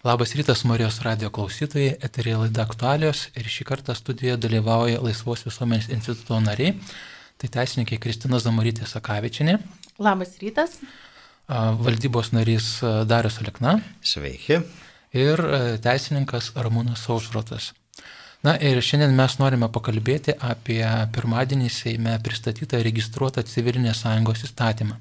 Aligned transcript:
Labas 0.00 0.32
rytas 0.32 0.64
Marijos 0.64 1.02
radio 1.04 1.28
klausytojai, 1.28 1.98
eterija 2.00 2.38
laida 2.40 2.62
aktualios 2.64 3.26
ir 3.36 3.44
šį 3.52 3.66
kartą 3.68 3.92
studijoje 3.92 4.38
dalyvauja 4.40 5.02
Laisvos 5.04 5.42
visuomenės 5.44 5.90
instituto 5.92 6.38
nariai, 6.40 6.70
tai 7.36 7.50
teisininkė 7.52 7.98
Kristina 8.00 8.40
Zamarytė 8.40 8.88
Sakavičinė. 8.88 9.58
Labas 10.00 10.32
rytas. 10.40 10.78
Valdybos 11.84 12.32
narys 12.32 12.70
Darius 13.12 13.36
Alikna. 13.44 13.76
Sveiki. 14.00 14.62
Ir 15.12 15.44
teisininkas 15.84 16.54
Ramūnas 16.56 17.04
Saušrotas. 17.04 17.74
Na 18.40 18.56
ir 18.56 18.80
šiandien 18.80 19.12
mes 19.12 19.36
norime 19.36 19.68
pakalbėti 19.68 20.32
apie 20.32 20.80
pirmadienį 21.12 21.68
Seime 21.68 22.16
pristatytą 22.24 22.80
registruotą 22.88 23.44
civilinės 23.44 24.00
sąjungos 24.06 24.48
įstatymą. 24.48 24.96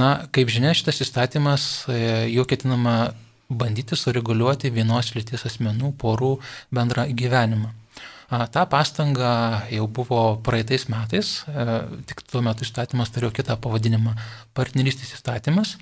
Na, 0.00 0.12
kaip 0.32 0.48
žinia, 0.48 0.72
šitas 0.72 1.04
įstatymas 1.04 1.62
e, 1.90 2.04
jau 2.32 2.48
ketinama 2.48 3.10
bandyti 3.48 3.96
sureguliuoti 3.96 4.70
vienos 4.72 5.14
lyties 5.16 5.46
asmenų 5.48 5.94
porų 6.00 6.36
bendrą 6.74 7.06
gyvenimą. 7.16 7.72
Ta 8.28 8.66
pastanga 8.68 9.62
jau 9.72 9.86
buvo 9.88 10.36
praeitais 10.44 10.84
metais, 10.92 11.44
e, 11.48 11.78
tik 12.04 12.20
tuo 12.28 12.42
metu 12.44 12.66
įstatymas 12.66 13.08
turėjo 13.08 13.32
kitą 13.38 13.56
pavadinimą- 13.56 14.12
partnerystės 14.58 15.14
įstatymas, 15.16 15.78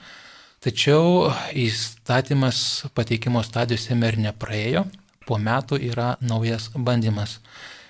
tačiau 0.62 1.34
įstatymas 1.50 2.86
pateikimo 2.94 3.42
stadijose 3.42 3.98
ir 3.98 4.16
nepraėjo, 4.16 4.86
po 5.26 5.34
metų 5.34 5.80
yra 5.90 6.16
naujas 6.20 6.70
bandymas. 6.70 7.38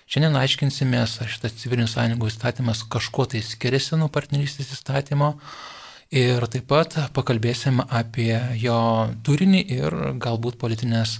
Šiandien 0.09 0.39
aiškinsimės, 0.41 1.21
ar 1.21 1.29
šitas 1.29 1.53
civilinių 1.61 1.89
sąjungų 1.91 2.31
įstatymas 2.31 2.83
kažkuo 2.89 3.27
tai 3.29 3.43
skiriasi 3.43 3.99
nuo 3.99 4.09
partnerystės 4.09 4.73
įstatymo, 4.73 5.35
Ir 6.15 6.45
taip 6.47 6.69
pat 6.71 6.95
pakalbėsim 7.17 7.81
apie 7.83 8.37
jo 8.63 8.79
turinį 9.27 9.63
ir 9.75 9.97
galbūt 10.23 10.55
politinės 10.61 11.17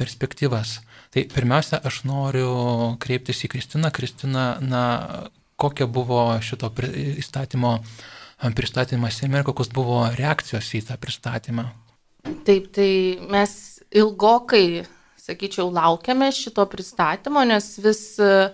perspektyvas. 0.00 0.78
Tai 1.12 1.26
pirmiausia, 1.28 1.80
aš 1.84 2.04
noriu 2.08 2.96
kreiptis 3.02 3.44
į 3.44 3.50
Kristiną. 3.52 3.90
Kristina, 3.92 4.54
na, 4.64 4.84
kokia 5.60 5.84
buvo 5.90 6.22
šito 6.40 6.70
įstatymo 7.20 7.74
pristatymas 8.56 9.20
ir 9.20 9.44
kokios 9.44 9.68
buvo 9.74 10.06
reakcijos 10.16 10.72
į 10.78 10.86
tą 10.88 10.96
pristatymą? 10.96 11.66
Taip, 12.46 12.70
tai 12.72 13.20
mes 13.28 13.52
ilgokai, 13.92 14.86
sakyčiau, 15.20 15.68
laukiame 15.68 16.30
šito 16.32 16.64
pristatymo, 16.70 17.44
nes 17.44 17.74
vis 17.84 18.04
uh, 18.24 18.48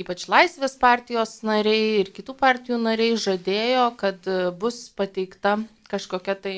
ypač 0.00 0.26
Laisvės 0.30 0.74
partijos 0.80 1.38
nariai 1.46 2.00
ir 2.00 2.10
kitų 2.14 2.34
partijų 2.38 2.78
nariai 2.82 3.18
žadėjo, 3.20 3.90
kad 4.00 4.26
e, 4.30 4.38
bus 4.50 4.88
pateikta 4.96 5.58
kažkokia 5.90 6.34
tai 6.46 6.54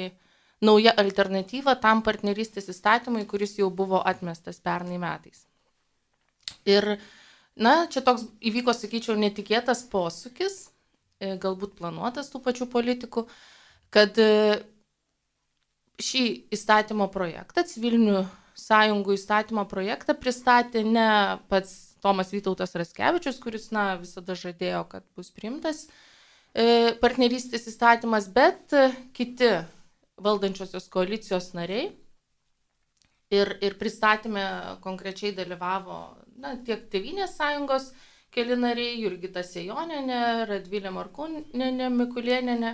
nauja 0.65 0.95
alternatyva 0.97 1.77
tam 1.83 2.03
partnerystės 2.07 2.71
įstatymui, 2.73 3.27
kuris 3.29 3.59
jau 3.59 3.69
buvo 3.71 4.01
atmestas 4.01 4.61
pernai 4.65 4.99
metais. 5.03 5.45
Ir, 6.67 6.97
na, 7.55 7.85
čia 7.93 8.03
toks 8.07 8.25
įvyko, 8.41 8.75
sakyčiau, 8.75 9.19
netikėtas 9.21 9.85
posūkis, 9.93 10.57
e, 11.21 11.37
galbūt 11.43 11.77
planuotas 11.81 12.33
tų 12.33 12.41
pačių 12.47 12.71
politikų, 12.73 13.27
kad 13.95 14.17
e, 14.23 14.63
šį 16.03 16.25
įstatymo 16.57 17.11
projektą, 17.13 17.65
civilinių 17.69 18.25
sąjungų 18.57 19.17
įstatymo 19.19 19.67
projektą 19.69 20.17
pristatė 20.17 20.83
ne 20.89 21.09
pats 21.51 21.86
Tomas 22.07 22.31
Vytautas 22.31 22.77
Raskevičius, 22.79 23.41
kuris, 23.43 23.73
na, 23.75 23.97
visada 23.99 24.37
žadėjo, 24.39 24.85
kad 24.93 25.03
bus 25.19 25.33
priimtas 25.35 25.89
e, 26.55 26.95
partnerystės 27.03 27.67
įstatymas, 27.67 28.29
bet 28.31 28.75
e, 28.79 28.93
kiti 29.17 29.49
valdančiosios 30.23 30.87
koalicijos 30.93 31.51
nariai. 31.59 31.89
Ir, 33.35 33.57
ir 33.59 33.75
pristatymė 33.75 34.45
konkrečiai 34.85 35.33
dalyvavo 35.35 35.97
na, 36.39 36.53
tiek 36.63 36.85
Tevinės 36.93 37.35
sąjungos 37.41 37.89
keli 38.31 38.55
nariai, 38.61 39.01
Jurgita 39.01 39.43
Sejonenė, 39.43 40.21
Radvilė 40.47 40.93
Markūnenė, 40.95 41.89
Mikulėnenė 41.91 42.71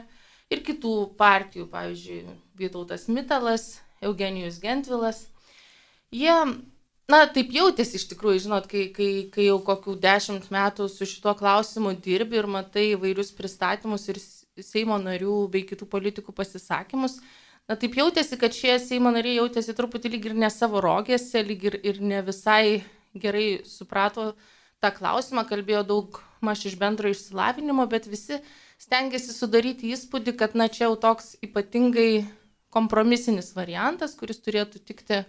ir 0.53 0.61
kitų 0.67 0.93
partijų, 1.17 1.71
pavyzdžiui, 1.73 2.37
Vytautas 2.61 3.09
Mitalas, 3.09 3.79
Eugenijus 4.05 4.61
Gentvilas. 4.61 5.25
Jie 6.12 6.37
na, 7.11 7.25
taip 7.27 7.53
jautėsi 7.55 7.99
iš 7.99 8.07
tikrųjų, 8.13 8.45
žinot, 8.47 8.69
kai, 8.71 8.87
kai, 8.95 9.11
kai 9.33 9.49
jau 9.49 9.59
kokių 9.65 9.97
dešimt 10.03 10.51
metų 10.55 10.89
su 10.93 11.09
šituo 11.09 11.35
klausimu 11.39 11.95
dirbi 12.05 12.39
ir 12.41 12.49
matai 12.51 12.93
įvairius 12.93 13.35
pristatymus 13.39 14.09
ir 14.13 14.23
Seimo 14.63 14.99
narių 15.01 15.47
bei 15.49 15.62
kitų 15.65 15.87
politikų 15.89 16.35
pasisakymus. 16.37 17.15
Na, 17.65 17.77
taip 17.81 17.95
jautėsi, 17.97 18.37
kad 18.37 18.53
šie 18.53 18.75
Seimo 18.83 19.09
nariai 19.15 19.39
jautėsi 19.39 19.73
truputį 19.73 20.11
lyg 20.12 20.27
ir 20.29 20.35
ne 20.37 20.51
savo 20.53 20.83
rogėse, 20.85 21.41
lyg 21.47 21.65
ir, 21.71 21.79
ir 21.81 22.03
ne 22.05 22.21
visai 22.27 22.83
gerai 23.17 23.62
suprato 23.65 24.35
tą 24.83 24.91
klausimą, 24.93 25.47
kalbėjo 25.49 25.83
daug 25.89 26.21
maž 26.45 26.67
iš 26.69 26.77
bendro 26.77 27.09
išsilavinimo, 27.09 27.87
bet 27.89 28.09
visi 28.11 28.41
stengiasi 28.83 29.33
sudaryti 29.33 29.93
įspūdį, 29.95 30.35
kad 30.37 30.57
na 30.59 30.69
čia 30.69 30.89
jau 30.89 30.97
toks 31.01 31.37
ypatingai 31.45 32.27
kompromisinis 32.73 33.53
variantas, 33.55 34.17
kuris 34.19 34.43
turėtų 34.43 34.83
tikti 34.83 35.23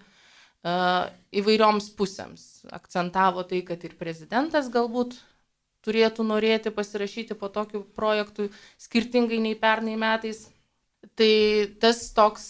įvairioms 0.63 1.90
pusėms. 1.97 2.63
Akcentavo 2.72 3.44
tai, 3.47 3.62
kad 3.68 3.84
ir 3.84 3.97
prezidentas 4.00 4.69
galbūt 4.72 5.18
turėtų 5.84 6.24
norėti 6.24 6.72
pasirašyti 6.72 7.35
po 7.35 7.50
tokiu 7.51 7.84
projektu 7.84 8.47
skirtingai 8.79 9.41
nei 9.44 9.57
pernai 9.59 9.97
metais. 10.00 10.47
Tai 11.19 11.34
tas 11.84 12.06
toks 12.16 12.46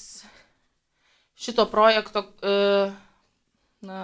šito 1.33 1.65
projekto 1.71 2.27
na, 3.81 4.03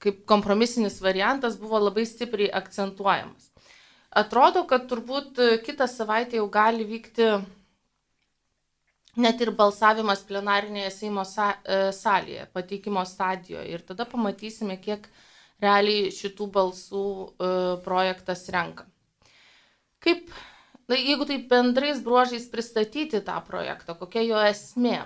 kaip 0.00 0.24
kompromisinis 0.24 0.96
variantas 1.04 1.60
buvo 1.60 1.78
labai 1.78 2.06
stipriai 2.08 2.48
akcentuojamas. 2.56 3.50
Atrodo, 4.10 4.64
kad 4.66 4.88
turbūt 4.90 5.38
kitą 5.62 5.86
savaitę 5.86 6.40
jau 6.40 6.48
gali 6.50 6.88
vykti 6.88 7.28
net 9.20 9.42
ir 9.44 9.52
balsavimas 9.56 10.22
plenarinėje 10.28 10.90
Seimo 10.94 11.24
e, 11.24 11.80
salėje, 11.96 12.46
pateikimo 12.56 13.04
stadijoje. 13.08 13.66
Ir 13.70 13.84
tada 13.86 14.06
pamatysime, 14.08 14.78
kiek 14.80 15.06
realiai 15.60 16.10
šitų 16.14 16.48
balsų 16.54 17.04
e, 17.04 17.52
projektas 17.84 18.46
renka. 18.52 18.86
Kaip, 20.00 20.32
na, 20.88 20.96
jeigu 20.96 21.28
taip 21.28 21.48
bendrais 21.50 22.00
bruožais 22.04 22.48
pristatyti 22.52 23.20
tą 23.24 23.38
projektą, 23.46 23.96
kokia 24.00 24.24
jo 24.24 24.40
esmė. 24.48 25.02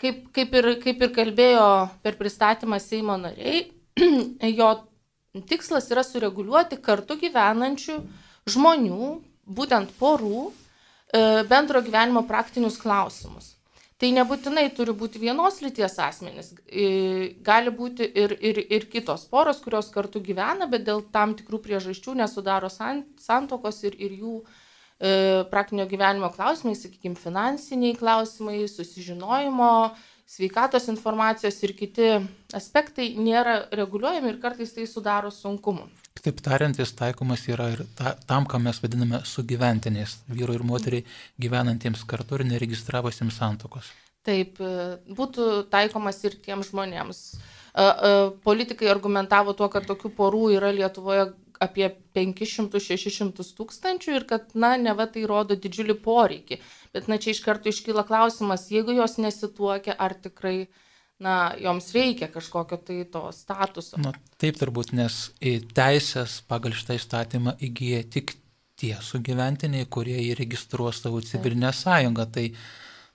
Kaip, 0.00 0.26
kaip, 0.34 0.54
ir, 0.58 0.72
kaip 0.82 1.04
ir 1.04 1.12
kalbėjo 1.14 1.68
per 2.04 2.18
pristatymą 2.20 2.80
Seimo 2.82 3.16
nariai, 3.20 3.68
jo 4.58 4.72
tikslas 5.48 5.88
yra 5.92 6.04
sureguliuoti 6.04 6.80
kartu 6.84 7.16
gyvenančių 7.20 8.00
žmonių, 8.52 9.12
būtent 9.48 9.92
porų, 10.00 10.50
bendro 11.48 11.82
gyvenimo 11.84 12.22
praktinius 12.28 12.78
klausimus. 12.80 13.52
Tai 14.02 14.08
nebūtinai 14.16 14.64
turi 14.74 14.90
būti 14.98 15.20
vienos 15.22 15.60
lyties 15.62 15.92
asmenys, 16.02 16.48
e, 16.66 16.86
gali 17.46 17.70
būti 17.70 18.08
ir, 18.18 18.32
ir, 18.42 18.58
ir 18.74 18.86
kitos 18.90 19.28
poros, 19.30 19.60
kurios 19.62 19.92
kartu 19.94 20.18
gyvena, 20.18 20.66
bet 20.66 20.82
dėl 20.88 21.04
tam 21.14 21.36
tikrų 21.38 21.60
priežasčių 21.62 22.16
nesudaro 22.18 22.66
santokos 22.72 23.78
ir, 23.86 23.94
ir 24.02 24.16
jų 24.24 24.34
e, 24.42 25.12
praktinio 25.52 25.86
gyvenimo 25.86 26.32
klausimai, 26.34 26.74
sakykime, 26.80 27.14
finansiniai 27.14 27.94
klausimai, 28.00 28.64
susižinojimo, 28.66 29.70
sveikatos 30.26 30.90
informacijos 30.90 31.62
ir 31.62 31.78
kiti 31.78 32.10
aspektai 32.58 33.12
nėra 33.14 33.68
reguliuojami 33.70 34.34
ir 34.34 34.42
kartais 34.42 34.74
tai 34.74 34.90
sudaro 34.90 35.30
sunkumų. 35.30 35.86
Kitaip 36.12 36.42
tariant, 36.44 36.76
jis 36.76 36.92
taikomas 36.96 37.46
yra 37.48 37.70
ir 37.72 37.82
ta, 37.96 38.12
tam, 38.28 38.44
ką 38.48 38.60
mes 38.62 38.78
vadiname 38.82 39.22
sugyventiniais, 39.28 40.18
vyru 40.28 40.56
ir 40.58 40.64
moteriai 40.68 41.06
gyvenantiems 41.40 42.04
kartu 42.08 42.36
ir 42.38 42.44
neregistravusiems 42.50 43.38
santokos. 43.40 43.88
Taip, 44.26 44.60
e, 44.60 44.98
būtų 45.18 45.46
taikomas 45.72 46.20
ir 46.28 46.36
tiems 46.44 46.70
žmonėms. 46.70 47.22
E, 47.32 47.86
e, 47.86 48.12
politikai 48.44 48.90
argumentavo 48.92 49.56
tuo, 49.58 49.70
kad 49.72 49.88
tokių 49.88 50.12
porų 50.18 50.44
yra 50.58 50.70
Lietuvoje 50.76 51.32
apie 51.62 51.88
500-600 52.14 53.48
tūkstančių 53.56 54.14
ir 54.18 54.28
kad, 54.28 54.52
na, 54.54 54.76
ne 54.76 54.94
va 54.98 55.08
tai 55.10 55.24
rodo 55.30 55.56
didžiulį 55.56 55.96
poreikį. 56.04 56.60
Bet, 56.92 57.08
na, 57.08 57.18
čia 57.22 57.32
iš 57.32 57.40
karto 57.42 57.72
iškyla 57.72 58.04
klausimas, 58.06 58.68
jeigu 58.70 58.94
jos 58.98 59.16
nesituokia, 59.22 59.96
ar 59.96 60.14
tikrai 60.26 60.56
uh, 60.66 60.80
na, 61.22 61.54
joms 61.60 61.92
reikia 61.94 62.28
kažkokio 62.32 62.78
tai 62.82 63.04
to 63.12 63.24
statuso. 63.34 64.00
Na, 64.02 64.12
taip 64.42 64.58
turbūt, 64.60 64.92
nes 64.96 65.24
teisės 65.76 66.40
pagal 66.50 66.74
šitą 66.76 66.98
įstatymą 66.98 67.56
įgyja 67.62 68.02
tik 68.12 68.36
tie 68.82 68.96
sugyventiniai, 69.04 69.86
kurie 69.86 70.18
įregistruos 70.32 71.04
savo 71.04 71.22
civilinę 71.22 71.70
sąjungą. 71.76 72.26
Tai, 72.34 72.46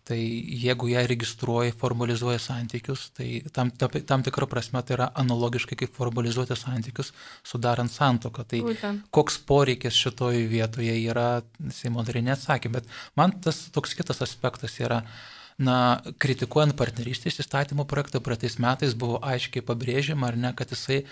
tai 0.07 0.19
jeigu 0.63 0.87
ją 0.93 1.03
registruoja, 1.11 1.75
formalizuoja 1.75 2.39
santykius, 2.39 3.09
tai 3.17 3.41
tam, 3.53 3.73
tam, 3.75 4.23
tikrą 4.23 4.47
prasme 4.47 4.79
tai 4.87 4.95
yra 4.95 5.09
analogiškai 5.19 5.75
kaip 5.81 5.95
formalizuoti 5.97 6.55
santykius, 6.55 7.11
sudarant 7.43 7.91
santoką. 7.91 8.47
Tai 8.47 8.61
Būtent. 8.69 9.09
koks 9.11 9.41
poreikis 9.49 9.99
šitoje 9.99 10.45
vietoje 10.47 10.95
yra, 11.03 11.41
Seimo 11.75 12.05
nariai 12.07 12.29
neatsakė, 12.29 12.71
bet 12.79 12.87
man 13.19 13.35
tas 13.43 13.65
toks 13.75 13.97
kitas 13.99 14.23
aspektas 14.23 14.79
yra, 14.79 15.03
uh, 15.03 15.33
na, 15.57 16.01
kritikuojant 16.21 16.75
partnerystės 16.77 17.41
įstatymo 17.41 17.87
projektą 17.89 18.21
praeitais 18.23 18.57
metais 18.61 18.93
buvo 18.93 19.19
aiškiai 19.25 19.65
pabrėžiama, 19.65 20.29
ar 20.29 20.37
ne, 20.37 20.53
kad 20.57 20.71
jisai 20.73 21.03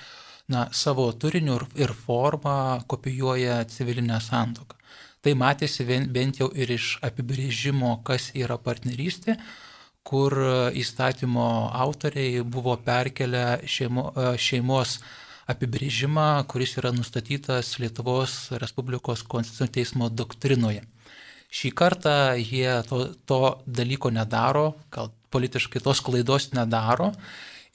na, 0.51 0.67
savo 0.71 1.07
turiniu 1.11 1.57
ir 1.75 1.93
formą 2.05 2.85
kopijuoja 2.87 3.63
civilinę 3.69 4.19
santoką. 4.21 4.77
Tai 5.25 5.33
matėsi 5.41 5.85
bent 5.89 6.39
jau 6.39 6.51
ir 6.53 6.69
iš 6.75 6.99
apibrėžimo, 7.05 7.95
kas 8.05 8.29
yra 8.37 8.59
partnerystė, 8.61 9.39
kur 10.05 10.35
įstatymo 10.77 11.71
autoriai 11.73 12.43
buvo 12.45 12.75
perkelę 12.77 13.63
šeimo, 13.65 14.11
šeimos 14.37 14.99
apibrėžimą, 15.49 16.45
kuris 16.49 16.77
yra 16.77 16.91
nustatytas 16.93 17.79
Lietuvos 17.81 18.51
Respublikos 18.61 19.25
Konstitucinio 19.25 19.71
teismo 19.73 20.09
doktrinoje. 20.13 20.85
Šį 21.55 21.71
kartą 21.77 22.15
jie 22.35 22.81
to, 22.89 23.05
to 23.29 23.39
dalyko 23.65 24.11
nedaro, 24.11 24.73
gal 24.91 25.11
politiškai 25.31 25.81
tos 25.83 26.01
klaidos 26.03 26.49
nedaro 26.55 27.11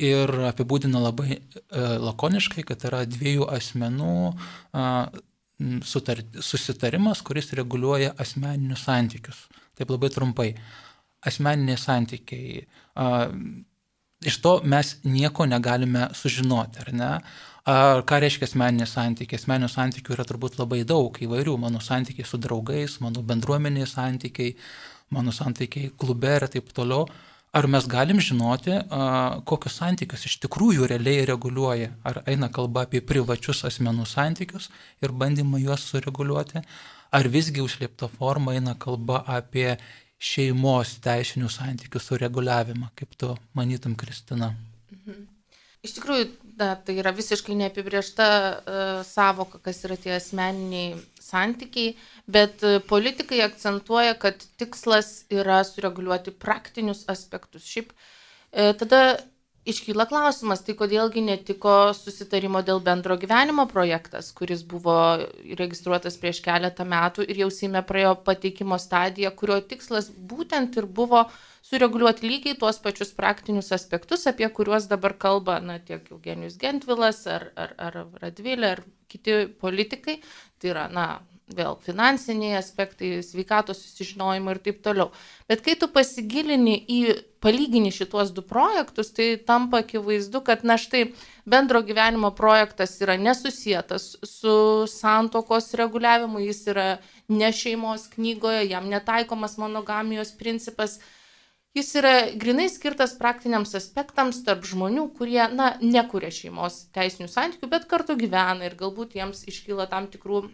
ir 0.00 0.32
apibūdina 0.50 1.00
labai 1.00 1.36
e, 1.36 1.40
lakoniškai, 2.00 2.64
kad 2.68 2.84
yra 2.88 3.02
dviejų 3.08 3.48
asmenų 3.56 4.14
e, 4.30 4.84
sutar, 5.84 6.22
susitarimas, 6.44 7.22
kuris 7.24 7.52
reguliuoja 7.56 8.14
asmeninius 8.20 8.84
santykius. 8.88 9.44
Taip 9.76 9.92
labai 9.92 10.12
trumpai. 10.12 10.50
Asmeniniai 11.28 11.80
santykiai. 11.80 12.62
E, 12.64 13.08
iš 14.28 14.40
to 14.44 14.58
mes 14.64 14.96
nieko 15.04 15.48
negalime 15.48 16.08
sužinoti, 16.16 16.84
ar 16.84 16.92
ne? 16.96 17.12
Ką 17.66 18.20
reiškia 18.24 18.46
asmeninė 18.48 18.86
santykiai? 18.88 19.38
Asmeninių 19.40 19.68
santykių 19.68 20.14
yra 20.16 20.24
turbūt 20.24 20.56
labai 20.58 20.80
daug 20.88 21.12
įvairių. 21.12 21.58
Mano 21.60 21.80
santykiai 21.84 22.24
su 22.26 22.40
draugais, 22.40 22.98
mano 23.04 23.20
bendruomenės 23.22 23.96
santykiai, 23.98 24.54
mano 25.12 25.34
santykiai 25.34 25.92
klube 26.00 26.32
ir 26.38 26.48
taip 26.48 26.72
toliau. 26.72 27.08
Ar 27.52 27.66
mes 27.66 27.86
galim 27.90 28.20
žinoti, 28.22 28.76
kokius 29.44 29.80
santykius 29.80 30.24
iš 30.28 30.36
tikrųjų 30.44 30.86
realiai 30.86 31.24
reguliuoja? 31.28 31.90
Ar 32.06 32.22
eina 32.30 32.48
kalba 32.48 32.84
apie 32.86 33.02
privačius 33.02 33.64
asmenų 33.66 34.06
santykius 34.06 34.68
ir 35.02 35.12
bandymą 35.12 35.58
juos 35.58 35.88
sureguliuoti? 35.90 36.62
Ar 37.10 37.26
visgi 37.26 37.60
užslėpta 37.60 38.06
forma 38.14 38.54
eina 38.54 38.76
kalba 38.78 39.24
apie 39.26 39.74
šeimos 40.20 40.94
teisinių 41.02 41.50
santykių 41.50 42.00
sureguliavimą, 42.04 42.92
kaip 42.94 43.18
tu 43.18 43.34
manytum, 43.58 43.98
Kristina? 43.98 44.54
Mhm. 44.94 45.26
Iš 45.80 45.96
tikrųjų, 45.96 46.26
na, 46.60 46.74
tai 46.84 46.98
yra 47.00 47.12
visiškai 47.16 47.56
neapibriešta 47.58 48.28
uh, 48.28 48.92
savoka, 49.06 49.60
kas 49.64 49.82
yra 49.88 49.96
tie 50.00 50.14
asmeniniai 50.18 50.94
santykiai, 51.24 51.96
bet 52.28 52.64
uh, 52.66 52.78
politikai 52.90 53.42
akcentuoja, 53.46 54.14
kad 54.20 54.44
tikslas 54.60 55.24
yra 55.32 55.62
sureguliuoti 55.66 56.36
praktinius 56.36 57.06
aspektus. 57.12 57.66
Šiaip 57.66 57.94
uh, 57.96 58.72
tada 58.78 59.02
Iškyla 59.68 60.06
klausimas, 60.08 60.62
tai 60.64 60.72
kodėlgi 60.72 61.20
netiko 61.20 61.90
susitarimo 61.92 62.62
dėl 62.64 62.78
bendro 62.80 63.18
gyvenimo 63.20 63.66
projektas, 63.68 64.30
kuris 64.32 64.62
buvo 64.64 64.94
registruotas 65.58 66.16
prieš 66.22 66.40
keletą 66.46 66.86
metų 66.88 67.26
ir 67.28 67.42
jau 67.42 67.50
Seime 67.52 67.82
praėjo 67.84 68.14
pateikimo 68.24 68.78
stadiją, 68.80 69.34
kurio 69.36 69.58
tikslas 69.60 70.08
būtent 70.08 70.80
ir 70.80 70.88
buvo 70.88 71.26
sureguliuoti 71.70 72.26
lygiai 72.26 72.58
tuos 72.58 72.80
pačius 72.82 73.12
praktinius 73.14 73.70
aspektus, 73.76 74.26
apie 74.26 74.48
kuriuos 74.50 74.88
dabar 74.90 75.14
kalba 75.14 75.60
na, 75.62 75.78
tiek 75.78 76.08
Eugenijus 76.10 76.58
Gentvilas 76.58 77.22
ar, 77.30 77.50
ar, 77.54 77.74
ar 77.78 78.00
Radvilė 78.22 78.74
ar 78.76 78.86
kiti 79.10 79.44
politikai. 79.60 80.18
Tai 80.60 80.72
yra, 80.74 80.88
na, 80.92 81.06
vėl 81.56 81.76
finansiniai 81.82 82.58
aspektai, 82.58 83.12
sveikatos 83.26 83.80
susižinojimai 83.84 84.54
ir 84.54 84.60
taip 84.64 84.80
toliau. 84.84 85.10
Bet 85.50 85.62
kai 85.66 85.76
tu 85.78 85.88
pasigilini 85.90 86.76
į 86.90 87.00
palygini 87.42 87.90
šituos 87.94 88.32
du 88.36 88.44
projektus, 88.46 89.12
tai 89.16 89.32
tampa 89.46 89.80
akivaizdu, 89.84 90.42
kad 90.46 90.64
na 90.66 90.76
štai 90.80 91.10
bendro 91.48 91.82
gyvenimo 91.86 92.32
projektas 92.36 92.96
yra 93.02 93.16
nesusijęs 93.20 94.10
su 94.26 94.56
santokos 94.90 95.72
reguliavimu, 95.80 96.42
jis 96.44 96.66
yra 96.70 96.88
ne 97.30 97.52
šeimos 97.54 98.08
knygoje, 98.14 98.68
jam 98.70 98.90
netaikomas 98.90 99.58
monogamijos 99.58 100.34
principas. 100.38 101.00
Jis 101.76 101.92
yra 102.00 102.14
grinai 102.34 102.66
skirtas 102.72 103.12
praktiniams 103.18 103.76
aspektams 103.78 104.40
tarp 104.46 104.64
žmonių, 104.66 105.04
kurie, 105.14 105.44
na, 105.54 105.76
nekuria 105.80 106.32
šeimos 106.34 106.88
teisinių 106.96 107.30
santykių, 107.30 107.68
bet 107.70 107.86
kartu 107.90 108.18
gyvena 108.18 108.66
ir 108.66 108.74
galbūt 108.80 109.14
jiems 109.20 109.44
iškyla 109.52 109.86
tam 109.92 110.08
tikrų 110.10 110.48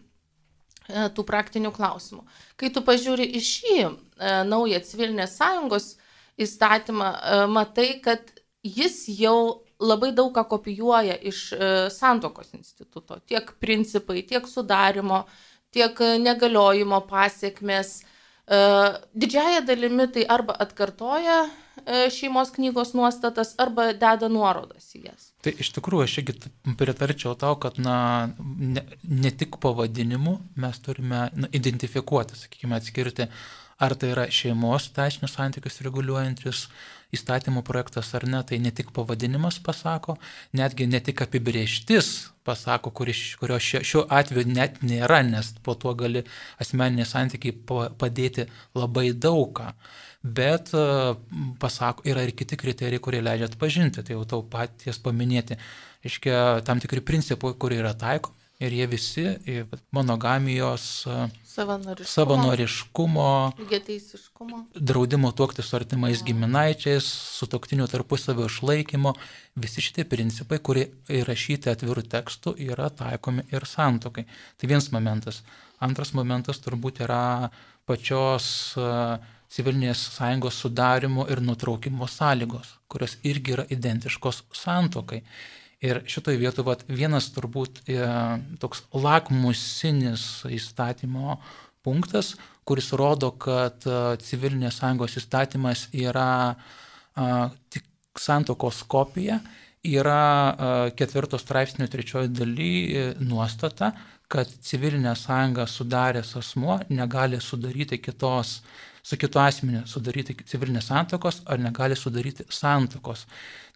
E, 0.87 1.09
tų 1.11 1.25
praktinių 1.27 1.73
klausimų. 1.75 2.23
Kai 2.59 2.71
tu 2.75 2.83
pažiūri 2.87 3.27
į 3.35 3.43
šį 3.43 3.77
e, 3.83 3.87
naują 4.47 4.79
civilinės 4.87 5.35
sąjungos 5.41 5.89
įstatymą, 6.39 7.09
e, 7.11 7.39
matai, 7.51 7.89
kad 8.05 8.31
jis 8.63 9.05
jau 9.11 9.65
labai 9.83 10.13
daug 10.17 10.31
ką 10.33 10.47
kopijuoja 10.49 11.19
iš 11.29 11.41
santokos 11.93 12.55
instituto. 12.57 13.19
Tiek 13.29 13.51
principai, 13.61 14.23
tiek 14.25 14.47
sudarimo, 14.49 15.27
tiek 15.75 15.99
negaliojimo 16.23 17.03
pasiekmes. 17.11 17.99
Didžiaja 18.47 19.61
dalimi 19.67 20.07
tai 20.15 20.23
arba 20.31 20.55
atkartoja 20.63 21.47
šeimos 22.15 22.51
knygos 22.55 22.95
nuostatas, 22.95 23.55
arba 23.59 23.91
deda 23.93 24.29
nuorodas 24.31 24.89
į 24.95 25.03
jas. 25.09 25.31
Tai 25.43 25.53
iš 25.63 25.73
tikrųjų 25.77 26.07
aš 26.07 26.15
irgi 26.23 26.35
pritarčiau 26.79 27.35
tau, 27.39 27.59
kad 27.63 27.79
na, 27.83 27.99
ne, 28.39 28.83
ne 29.03 29.31
tik 29.31 29.59
pavadinimu 29.63 30.39
mes 30.63 30.81
turime 30.83 31.27
na, 31.35 31.51
identifikuoti, 31.55 32.39
sakykime, 32.39 32.79
atskirti, 32.79 33.29
ar 33.79 33.95
tai 33.95 34.13
yra 34.15 34.27
šeimos 34.33 34.91
teisinius 34.97 35.35
santykius 35.37 35.83
reguliuojantis 35.85 36.67
įstatymų 37.15 37.63
projektas 37.67 38.13
ar 38.19 38.25
ne, 38.29 38.41
tai 38.47 38.59
ne 38.63 38.73
tik 38.75 38.91
pavadinimas 38.97 39.59
pasako, 39.63 40.17
netgi 40.57 40.89
ne 40.91 41.01
tik 41.05 41.23
apibrieštis 41.23 42.09
pasako, 42.47 42.91
kuris, 42.95 43.21
kurio 43.41 43.59
šiuo 43.61 44.07
atveju 44.19 44.49
net 44.51 44.81
nėra, 44.87 45.21
nes 45.27 45.53
po 45.67 45.75
tuo 45.75 45.95
gali 45.99 46.25
asmeniniai 46.63 47.09
santykiai 47.09 47.55
padėti 48.01 48.47
labai 48.79 49.11
daugą. 49.13 49.73
Bet 50.27 50.73
e, 50.75 50.85
pasako, 51.63 52.03
yra 52.11 52.25
ir 52.27 52.33
kiti 52.35 52.59
kriterijai, 52.59 53.03
kurie 53.03 53.21
leidžia 53.23 53.47
atpažinti, 53.51 54.03
tai 54.03 54.17
jau 54.17 54.25
tau 54.27 54.43
paties 54.51 54.99
paminėti, 55.03 55.59
iškia 56.07 56.65
tam 56.67 56.83
tikri 56.83 57.05
principai, 57.05 57.53
kurie 57.55 57.79
yra 57.83 57.95
taikomi 57.99 58.36
ir 58.59 58.73
jie 58.73 58.87
visi 58.89 59.25
monogamijos 59.93 61.07
e, 61.07 61.17
savanoriškumo, 61.45 62.07
savanoriškumo 62.13 63.29
draudimo 64.75 65.33
tuokti 65.37 65.65
su 65.65 65.77
artimais 65.77 66.23
giminaičiais, 66.25 67.07
sutoktinių 67.41 67.89
tarpusavio 67.93 68.49
išlaikymo, 68.51 69.15
visi 69.61 69.85
šitie 69.85 70.07
principai, 70.09 70.59
kurie 70.59 70.89
įrašyti 71.13 71.73
atvirų 71.73 72.07
tekstų, 72.17 72.57
yra 72.71 72.89
taikomi 72.91 73.47
ir 73.53 73.69
santokai. 73.69 74.27
Tai 74.57 74.73
vienas 74.73 74.91
momentas. 74.93 75.43
Antras 75.81 76.15
momentas 76.17 76.61
turbūt 76.65 77.03
yra 77.05 77.51
pačios 77.87 78.47
uh, 78.81 79.19
civilinės 79.53 80.01
sąjungos 80.17 80.59
sudarimo 80.63 81.27
ir 81.31 81.43
nutraukimo 81.45 82.09
sąlygos, 82.11 82.73
kurios 82.89 83.17
irgi 83.23 83.55
yra 83.57 83.67
identiškos 83.71 84.43
santokai. 84.57 85.23
Ir 85.85 86.01
šitoje 86.09 86.39
vietoje 86.41 86.65
vat, 86.65 86.85
vienas 86.89 87.29
turbūt 87.35 87.83
e, 87.85 87.99
toks 88.63 88.87
lakmusinis 88.97 90.47
įstatymo 90.49 91.37
punktas, 91.85 92.33
kuris 92.65 92.89
rodo, 92.97 93.35
kad 93.37 93.85
e, 93.85 94.17
civilinės 94.25 94.81
sąjungos 94.81 95.19
įstatymas 95.21 95.87
yra 95.93 96.31
e, 96.55 97.29
tik 97.75 97.85
santokos 98.17 98.81
kopija, 98.89 99.41
yra 99.87 100.25
e, 100.49 100.73
ketvirtos 100.97 101.45
straipsnio 101.45 101.87
trečioji 101.93 102.33
daly 102.35 102.73
e, 102.73 103.07
nuostata, 103.21 103.93
kad 104.29 104.49
civilinę 104.49 105.15
sąjungą 105.17 105.67
sudaręs 105.67 106.37
asmuo 106.37 106.81
negali 106.89 107.41
sudaryti 107.41 107.99
kitos 107.99 108.63
su 109.07 109.19
kitu 109.21 109.39
asmeniu 109.39 109.85
sudaryti 109.87 110.35
civilinės 110.51 110.91
santokos 110.91 111.43
ar 111.47 111.63
negali 111.63 111.95
sudaryti 111.99 112.49
santokos. 112.51 113.27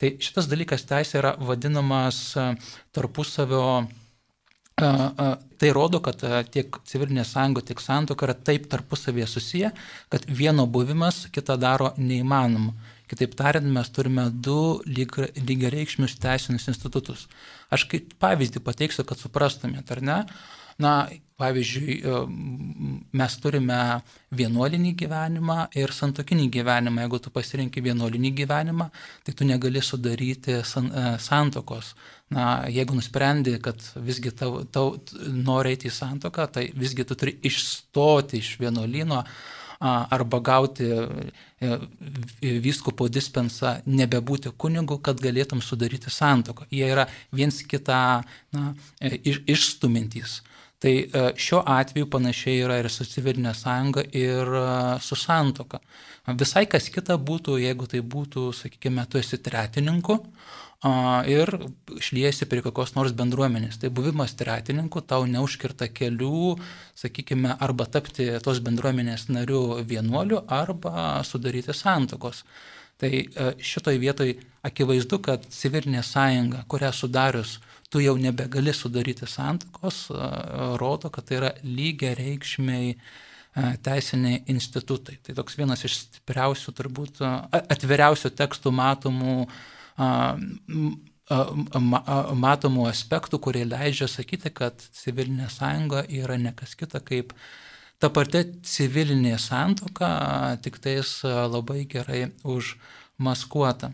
Tai 0.01 0.17
šitas 0.19 0.51
dalykas 0.51 0.87
teisė 0.91 1.21
yra 1.23 1.37
vadinamas 1.39 2.23
tarpusavio 2.97 3.65
Tai 5.61 5.71
rodo, 5.77 5.99
kad 6.01 6.23
tiek 6.53 6.77
civilinė 6.89 7.25
sąjunga, 7.29 7.61
tiek 7.69 7.83
santoka 7.85 8.25
yra 8.25 8.35
taip 8.49 8.65
tarpusavėje 8.73 9.27
susiję, 9.29 9.71
kad 10.13 10.25
vieno 10.25 10.65
buvimas 10.65 11.27
kitą 11.35 11.59
daro 11.61 11.91
neįmanomu. 12.01 12.73
Kitaip 13.11 13.35
tariant, 13.37 13.69
mes 13.75 13.91
turime 13.93 14.29
du 14.31 14.81
lygiareikšmius 14.87 16.15
teisinius 16.23 16.69
institutus. 16.73 17.27
Aš 17.69 17.85
kaip 17.91 18.15
pavyzdį 18.23 18.63
pateiksiu, 18.65 19.05
kad 19.05 19.21
suprastumėt, 19.21 19.91
ar 19.93 20.01
ne? 20.01 20.19
Na, 20.81 20.95
pavyzdžiui, 21.41 21.97
e, 22.01 22.21
mes 23.21 23.37
turime 23.43 23.81
vienuolinį 24.37 24.93
gyvenimą 25.03 25.59
ir 25.81 25.95
santokinį 25.97 26.49
gyvenimą. 26.57 27.05
Jeigu 27.07 27.21
tu 27.25 27.33
pasirinkai 27.35 27.85
vienuolinį 27.89 28.33
gyvenimą, 28.43 28.91
tai 29.25 29.37
tu 29.37 29.49
negali 29.49 29.83
sudaryti 29.85 30.61
san, 30.65 30.91
e, 30.93 31.07
santokos. 31.19 31.95
Na, 32.31 32.67
jeigu 32.71 32.95
nusprendi, 32.95 33.57
kad 33.63 33.81
visgi 33.97 34.31
tau, 34.31 34.63
tau 34.71 34.93
nori 35.35 35.75
eiti 35.75 35.89
į 35.91 35.97
santoką, 35.97 36.47
tai 36.55 36.69
visgi 36.79 37.07
tu 37.09 37.17
turi 37.19 37.35
išstoti 37.43 38.39
iš 38.39 38.53
vienuolino 38.61 39.25
arba 39.81 40.41
gauti 40.45 40.85
e, 40.85 41.79
vyskupo 42.61 43.09
dispensą 43.09 43.79
nebebūti 43.89 44.53
kunigu, 44.61 44.99
kad 45.01 45.21
galėtum 45.25 45.63
sudaryti 45.65 46.13
santoką. 46.13 46.67
Jie 46.71 46.85
yra 46.93 47.07
viens 47.33 47.63
kitą 47.65 48.21
na, 48.53 48.75
iš, 49.01 49.41
išstumintys. 49.49 50.43
Tai 50.81 50.93
šiuo 51.37 51.61
atveju 51.69 52.09
panašiai 52.09 52.63
yra 52.65 52.79
ir 52.81 52.89
su 52.89 53.05
civilinė 53.05 53.53
sąjunga, 53.53 54.07
ir 54.17 54.49
su 55.05 55.19
santoka. 55.19 55.83
Visai 56.41 56.65
kas 56.73 56.89
kita 56.93 57.19
būtų, 57.21 57.59
jeigu 57.61 57.89
tai 57.91 58.01
būtų, 58.01 58.47
sakykime, 58.57 59.05
tu 59.13 59.21
esi 59.21 59.37
tretininku, 59.45 60.17
ir 61.29 61.51
šliesi 62.01 62.49
prie 62.49 62.63
kokios 62.65 62.95
nors 62.97 63.13
bendruomenės. 63.13 63.77
Tai 63.81 63.91
buvimas 63.93 64.33
tiratininku 64.35 65.03
tau 65.05 65.27
neužkirta 65.29 65.89
kelių, 65.93 66.57
sakykime, 66.97 67.57
arba 67.61 67.85
tapti 67.85 68.31
tos 68.43 68.61
bendruomenės 68.65 69.29
nariu 69.29 69.83
vienuoliu, 69.85 70.41
arba 70.49 71.23
sudaryti 71.25 71.77
santokos. 71.77 72.45
Tai 73.01 73.11
e, 73.13 73.53
šitoj 73.61 73.97
vietoj 74.01 74.35
akivaizdu, 74.65 75.19
kad 75.25 75.45
civilinė 75.49 76.03
sąjunga, 76.05 76.65
kurią 76.69 76.93
sudarius 76.93 77.59
tu 77.91 78.03
jau 78.03 78.15
nebegali 78.21 78.73
sudaryti 78.77 79.27
santokos, 79.29 80.07
e, 80.15 80.31
rodo, 80.81 81.11
kad 81.11 81.27
tai 81.29 81.41
yra 81.41 81.53
lygiai 81.67 82.15
reikšmiai 82.19 82.95
teisiniai 83.83 84.45
institutai. 84.47 85.17
Tai 85.27 85.35
toks 85.35 85.57
vienas 85.59 85.83
iš 85.83 85.97
stipriausių, 86.05 86.71
turbūt 86.79 87.19
atviriausių 87.59 88.31
tekstų 88.39 88.71
matomų 88.79 89.35
matomų 91.31 92.87
aspektų, 92.91 93.39
kurie 93.39 93.65
leidžia 93.65 94.09
sakyti, 94.11 94.51
kad 94.51 94.83
civilinė 94.99 95.49
sąjunga 95.51 96.05
yra 96.09 96.39
nekas 96.39 96.75
kita 96.75 97.01
kaip 97.01 97.35
ta 98.03 98.11
pati 98.11 98.45
civilinė 98.67 99.39
santoka, 99.39 100.57
tik 100.63 100.81
tais 100.83 101.21
labai 101.25 101.85
gerai 101.91 102.31
užmaskuota. 102.43 103.93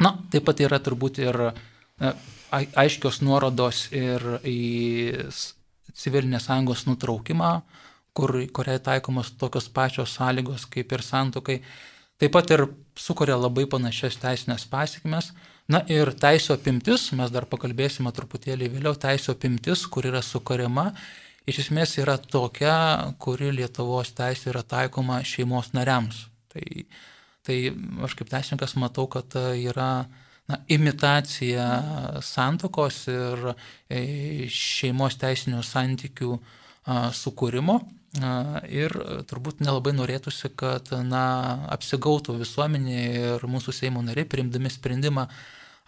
Na, 0.00 0.16
taip 0.32 0.44
pat 0.48 0.60
yra 0.60 0.80
turbūt 0.80 1.20
ir 1.20 1.40
aiškios 2.50 3.20
nuorodos 3.22 3.88
ir 3.94 4.24
į 4.46 4.58
civilinės 5.96 6.48
sąjungos 6.48 6.86
nutraukimą, 6.88 7.52
kur, 8.16 8.34
kuriai 8.54 8.80
taikomos 8.82 9.32
tokios 9.38 9.68
pačios 9.72 10.16
sąlygos 10.18 10.66
kaip 10.70 10.92
ir 10.92 11.04
santokai. 11.04 11.60
Taip 12.20 12.34
pat 12.34 12.50
ir 12.52 12.66
sukuria 12.98 13.38
labai 13.40 13.64
panašias 13.70 14.18
teisinės 14.20 14.66
pasiekmes. 14.70 15.32
Na 15.70 15.84
ir 15.86 16.10
teisų 16.18 16.56
apimtis, 16.56 17.06
mes 17.14 17.30
dar 17.30 17.46
pakalbėsime 17.46 18.10
truputėlį 18.12 18.72
vėliau, 18.72 18.96
teisų 18.98 19.36
apimtis, 19.36 19.84
kur 19.86 20.08
yra 20.08 20.18
sukuriama, 20.26 20.88
iš 21.46 21.62
esmės 21.64 21.94
yra 22.02 22.16
tokia, 22.18 22.74
kuri 23.22 23.52
Lietuvos 23.54 24.10
teisė 24.18 24.50
yra 24.50 24.64
taikoma 24.66 25.20
šeimos 25.22 25.70
nariams. 25.76 26.24
Tai, 26.50 26.64
tai 27.46 27.60
aš 28.02 28.16
kaip 28.18 28.32
teisininkas 28.32 28.74
matau, 28.82 29.06
kad 29.10 29.36
yra 29.54 30.08
na, 30.50 30.58
imitacija 30.68 31.66
santokos 32.26 33.04
ir 33.10 33.52
e, 33.88 34.00
šeimos 34.50 35.18
teisinių 35.20 35.62
santykių 35.66 36.34
sukūrimo. 37.14 37.78
Ir 38.74 38.94
turbūt 39.30 39.60
nelabai 39.62 39.92
norėtųsi, 39.94 40.50
kad 40.58 40.88
na, 41.06 41.24
apsigautų 41.70 42.34
visuomenė 42.40 43.02
ir 43.20 43.44
mūsų 43.46 43.74
Seimo 43.76 44.02
nariai 44.02 44.26
priimdami 44.26 44.72
sprendimą 44.72 45.28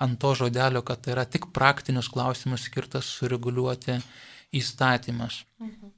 ant 0.03 0.21
to 0.23 0.35
žodelio, 0.39 0.85
kad 0.87 1.03
tai 1.03 1.17
yra 1.17 1.25
tik 1.27 1.49
praktinius 1.55 2.11
klausimus 2.13 2.69
skirtas 2.69 3.11
sureguliuoti 3.19 3.99
įstatymas. 4.55 5.43
Mhm. 5.59 5.91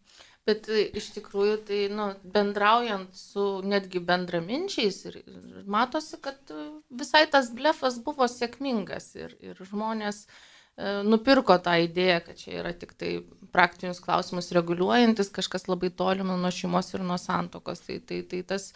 Bet 0.49 0.69
e, 0.69 0.87
iš 1.01 1.11
tikrųjų, 1.17 1.59
tai 1.69 1.83
nu, 1.93 2.11
bendraujant 2.35 3.15
su 3.17 3.45
netgi 3.65 4.03
bendraminčiais, 4.05 4.99
ir, 5.09 5.21
ir 5.25 5.69
matosi, 5.71 6.19
kad 6.25 6.53
e, 6.53 6.67
visai 6.93 7.25
tas 7.33 7.49
blefas 7.55 7.97
buvo 8.05 8.29
sėkmingas 8.29 9.15
ir, 9.17 9.39
ir 9.41 9.63
žmonės 9.71 10.27
E, 10.75 10.87
nupirko 11.07 11.55
tą 11.63 11.77
idėją, 11.85 12.19
kad 12.27 12.39
čia 12.41 12.55
yra 12.59 12.73
tik 12.75 12.97
tai 12.99 13.13
praktinius 13.55 14.01
klausimus 14.03 14.51
reguliuojantis, 14.57 15.31
kažkas 15.35 15.69
labai 15.71 15.93
tolima 15.95 16.35
nuo 16.41 16.51
šeimos 16.51 16.91
ir 16.97 17.05
nuo 17.07 17.19
santokos. 17.21 17.85
Tai, 17.87 18.01
tai, 18.09 18.23
tai 18.31 18.41
tas 18.49 18.73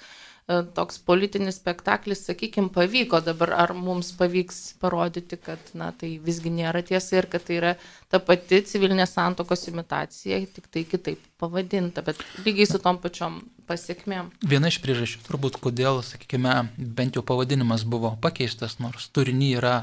toks 0.48 0.98
politinis 1.04 1.58
spektaklis, 1.60 2.22
sakykime, 2.24 2.70
pavyko 2.72 3.20
dabar, 3.20 3.52
ar 3.66 3.74
mums 3.76 4.14
pavyks 4.16 4.78
parodyti, 4.80 5.36
kad 5.44 5.60
na, 5.76 5.90
tai 5.92 6.14
visgi 6.24 6.52
nėra 6.52 6.80
tiesa 6.86 7.18
ir 7.18 7.28
kad 7.28 7.44
tai 7.44 7.58
yra 7.58 7.74
ta 8.08 8.20
pati 8.24 8.62
civilinė 8.64 9.04
santokos 9.08 9.66
imitacija, 9.68 10.40
tik 10.54 10.70
tai 10.72 10.86
kitaip 10.88 11.20
pavadinta, 11.40 12.02
bet 12.06 12.22
lygiai 12.46 12.68
su 12.70 12.80
tom 12.80 12.96
pačiom 13.02 13.42
pasiekmėm. 13.68 14.32
Viena 14.48 14.72
iš 14.72 14.80
priežasčių 14.84 15.26
turbūt, 15.26 15.60
kodėl, 15.60 16.00
sakykime, 16.06 16.56
bent 16.78 17.20
jau 17.20 17.24
pavadinimas 17.28 17.84
buvo 17.84 18.14
pakeistas, 18.24 18.78
nors 18.80 19.10
turinį 19.12 19.50
yra 19.60 19.76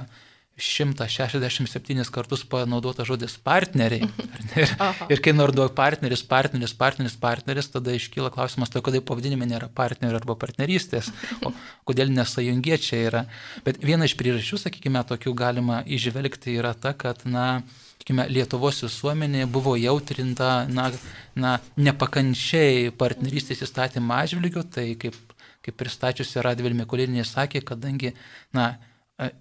167 0.56 2.06
kartus 2.16 2.46
panaudota 2.48 3.04
žodis 3.04 3.36
partneriai. 3.44 4.08
Ir, 4.56 4.70
ir 5.12 5.20
kai 5.20 5.34
naudoju 5.36 5.74
partneris, 5.76 6.22
partneris, 6.24 6.72
partneris, 6.80 7.18
partneris, 7.20 7.68
tada 7.74 7.92
iškyla 7.92 8.30
klausimas, 8.32 8.72
tai 8.72 8.80
kodėl 8.86 9.04
pavadinime 9.04 9.44
nėra 9.50 9.68
partnerio 9.68 10.16
arba 10.22 10.38
partnerystės, 10.40 11.10
o 11.44 11.52
kodėl 11.84 12.14
nesąjungiečiai 12.16 13.02
yra. 13.10 13.26
Bet 13.68 13.82
viena 13.84 14.08
iš 14.08 14.16
priežasčių, 14.16 14.62
sakykime, 14.64 15.04
tokių 15.12 15.36
galima 15.36 15.82
išvelgti 15.84 16.56
yra 16.56 16.72
ta, 16.72 16.96
kad, 16.96 17.28
na, 17.28 17.60
sakykime, 17.98 18.30
Lietuvos 18.32 18.80
visuomenė 18.88 19.50
buvo 19.52 19.76
jautrinta, 19.76 20.70
na, 20.72 20.88
na 21.36 21.58
nepakančiai 21.76 22.96
partnerystės 22.96 23.68
įstatymą 23.68 24.24
atžvilgiu, 24.24 24.64
tai 24.64 24.94
kaip, 25.04 25.20
kaip 25.68 25.84
pristačiusi 25.84 26.40
Radvilmė 26.48 26.88
Kulinė 26.88 27.28
sakė, 27.28 27.60
kadangi, 27.68 28.16
na, 28.56 28.78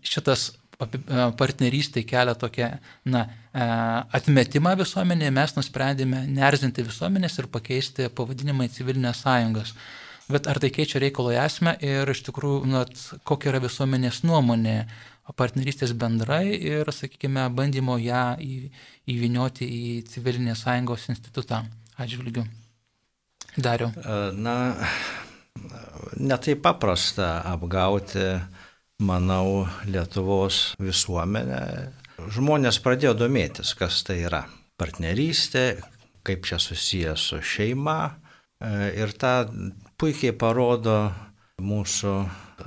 šitas 0.02 0.52
partnerystė 1.38 2.04
kelia 2.09 2.35
tokią 2.38 2.71
na, 3.11 3.25
atmetimą 4.14 4.75
visuomenėje, 4.81 5.35
mes 5.35 5.57
nusprendėme 5.59 6.25
nerzinti 6.31 6.85
visuomenės 6.87 7.38
ir 7.38 7.50
pakeisti 7.52 8.09
pavadinimą 8.14 8.69
į 8.69 8.75
civilinės 8.78 9.23
sąjungas. 9.25 9.75
Bet 10.25 10.47
ar 10.49 10.57
tai 10.57 10.71
keičia 10.73 11.02
reikalo 11.02 11.35
esmę 11.37 11.75
ir 11.85 12.09
iš 12.09 12.25
tikrųjų, 12.31 12.64
na, 12.73 12.85
kokia 13.28 13.52
yra 13.52 13.61
visuomenės 13.64 14.23
nuomonė 14.25 14.78
partnerystės 15.37 15.95
bendrai 15.97 16.57
ir, 16.57 16.88
sakykime, 16.93 17.47
bandymo 17.57 17.97
ją 18.00 18.35
į, 18.40 18.69
įvinioti 19.12 19.69
į 19.69 19.93
civilinės 20.09 20.64
sąjungos 20.66 21.09
institutą 21.12 21.62
atžvilgių. 22.00 22.45
Dariau. 23.54 23.93
Na, 24.35 24.57
netai 26.19 26.57
paprasta 26.59 27.38
apgauti 27.52 28.25
manau, 29.03 29.67
Lietuvos 29.89 30.75
visuomenė. 30.83 31.63
Žmonės 32.35 32.79
pradėjo 32.85 33.15
domėtis, 33.19 33.75
kas 33.79 34.03
tai 34.07 34.21
yra 34.29 34.45
partnerystė, 34.79 35.81
kaip 36.27 36.47
čia 36.47 36.61
susijęs 36.63 37.29
su 37.31 37.41
šeima. 37.43 37.99
E, 38.63 38.93
ir 39.03 39.15
tą 39.19 39.35
puikiai 40.01 40.35
parodo 40.37 41.13
mūsų 41.63 42.15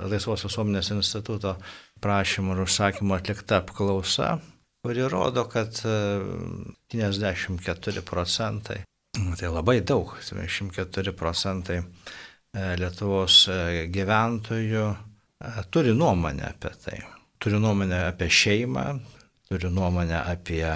Laisvos 0.08 0.44
visuomenės 0.44 0.92
instituto 0.92 1.56
prašymų 2.04 2.54
ir 2.54 2.62
užsakymų 2.66 3.16
atlikta 3.16 3.62
apklausa, 3.62 4.36
kuri 4.84 5.08
rodo, 5.08 5.46
kad 5.50 5.72
74 5.80 7.98
e, 7.98 8.04
procentai, 8.04 8.78
tai 9.16 9.50
labai 9.50 9.80
daug, 9.80 10.12
74 10.22 11.16
procentai 11.16 11.80
e, 11.80 11.84
Lietuvos 12.78 13.48
gyventojų 13.96 14.86
turi 15.70 15.94
nuomonę 15.94 16.48
apie 16.48 16.70
tai. 16.84 17.00
Turi 17.38 17.60
nuomonę 17.60 18.06
apie 18.06 18.30
šeimą, 18.30 18.98
turi 19.48 19.70
nuomonę 19.70 20.22
apie 20.24 20.66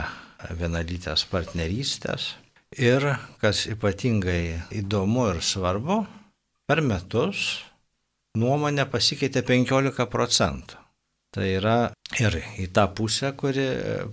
vienalytės 0.59 1.27
partnerystės. 1.31 2.33
Ir, 2.79 3.05
kas 3.43 3.67
ypatingai 3.69 4.63
įdomu 4.81 5.29
ir 5.35 5.43
svarbu, 5.45 5.99
per 6.67 6.81
metus 6.81 7.61
nuomonė 8.39 8.87
pasikeitė 8.89 9.43
15 9.45 10.07
procentų. 10.09 10.79
Tai 11.33 11.49
yra 11.49 11.77
ir 12.21 12.39
į 12.61 12.69
tą 12.77 12.87
pusę, 12.97 13.33
kuri 13.37 13.67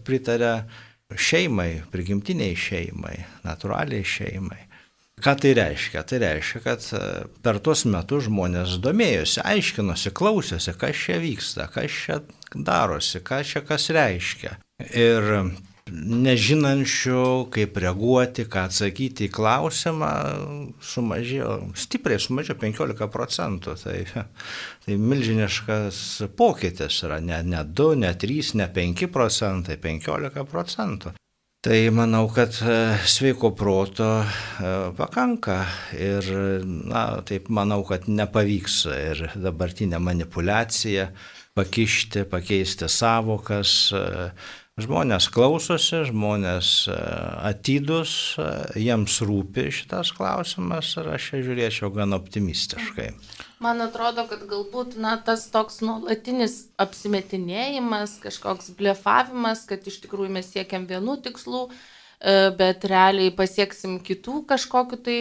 pritarė 0.08 0.54
šeimai, 1.16 1.84
prigimtiniai 1.92 2.56
šeimai, 2.56 3.16
natūraliai 3.44 4.06
šeimai. 4.08 4.69
Ką 5.20 5.36
tai 5.36 5.54
reiškia? 5.58 6.04
Tai 6.08 6.20
reiškia, 6.24 6.62
kad 6.64 6.86
e, 6.96 7.06
per 7.44 7.60
tuos 7.64 7.86
metus 7.90 8.28
žmonės 8.30 8.78
domėjosi, 8.84 9.42
aiškinosi, 9.44 10.14
klausėsi, 10.16 10.76
kas 10.80 11.02
čia 11.06 11.18
vyksta, 11.20 11.68
kas 11.74 11.98
čia 12.06 12.22
darosi, 12.56 13.20
ką 13.26 13.42
čia 13.48 13.64
kas 13.68 13.90
reiškia. 13.96 14.56
Ir 14.96 15.28
nežinančių, 15.90 17.24
kaip 17.54 17.78
reaguoti, 17.82 18.46
ką 18.50 18.66
atsakyti 18.70 19.28
į 19.28 19.34
klausimą, 19.34 20.12
sumažėjo, 20.86 21.56
stipriai 21.80 22.22
sumažėjo 22.22 22.58
15 22.62 23.10
procentų. 23.14 23.76
Tai, 23.84 24.26
tai 24.86 25.00
milžiniškas 25.02 26.04
pokytis 26.40 27.02
yra 27.08 27.20
ne, 27.24 27.42
ne 27.44 27.64
2, 27.66 27.96
ne 28.06 28.14
3, 28.14 28.54
ne 28.62 28.70
5 28.76 29.10
procentai, 29.14 29.80
15 29.82 30.46
procentų. 30.50 31.16
Tai 31.60 31.90
manau, 31.92 32.30
kad 32.32 32.56
e, 32.64 32.76
sveiko 33.04 33.50
proto 33.52 34.06
e, 34.24 34.70
pakanka 34.96 35.58
ir, 35.92 36.30
na, 36.88 37.02
taip 37.28 37.50
manau, 37.52 37.82
kad 37.84 38.06
nepavyks 38.08 38.78
ir 38.94 39.26
dabartinę 39.36 40.00
manipulaciją 40.00 41.10
pakišti, 41.60 42.24
pakeisti 42.32 42.88
savokas. 42.88 43.74
E, 44.80 44.84
žmonės 44.86 45.28
klausosi, 45.34 46.06
žmonės 46.08 46.72
atidus, 46.90 48.14
jiems 48.80 49.20
rūpi 49.26 49.68
šitas 49.76 50.14
klausimas 50.16 50.96
ir 51.00 51.12
aš 51.16 51.30
čia 51.32 51.44
žiūrėčiau 51.48 51.92
gan 51.96 52.16
optimistiškai. 52.18 53.12
Man 53.60 53.84
atrodo, 53.84 54.26
kad 54.30 54.46
galbūt 54.48 54.96
na, 54.96 55.18
tas 55.20 55.50
toks 55.52 55.82
nuolatinis 55.84 56.70
apsimetinėjimas, 56.80 58.20
kažkoks 58.24 58.72
blefavimas, 58.80 59.66
kad 59.68 59.84
iš 59.84 60.00
tikrųjų 60.06 60.32
mes 60.38 60.52
siekiam 60.54 60.86
vienų 60.88 61.18
tikslų, 61.28 61.66
e, 61.68 62.38
bet 62.56 62.88
realiai 62.88 63.34
pasieksim 63.36 63.98
kitų 64.00 64.46
kažkokiu 64.48 65.02
tai 65.04 65.18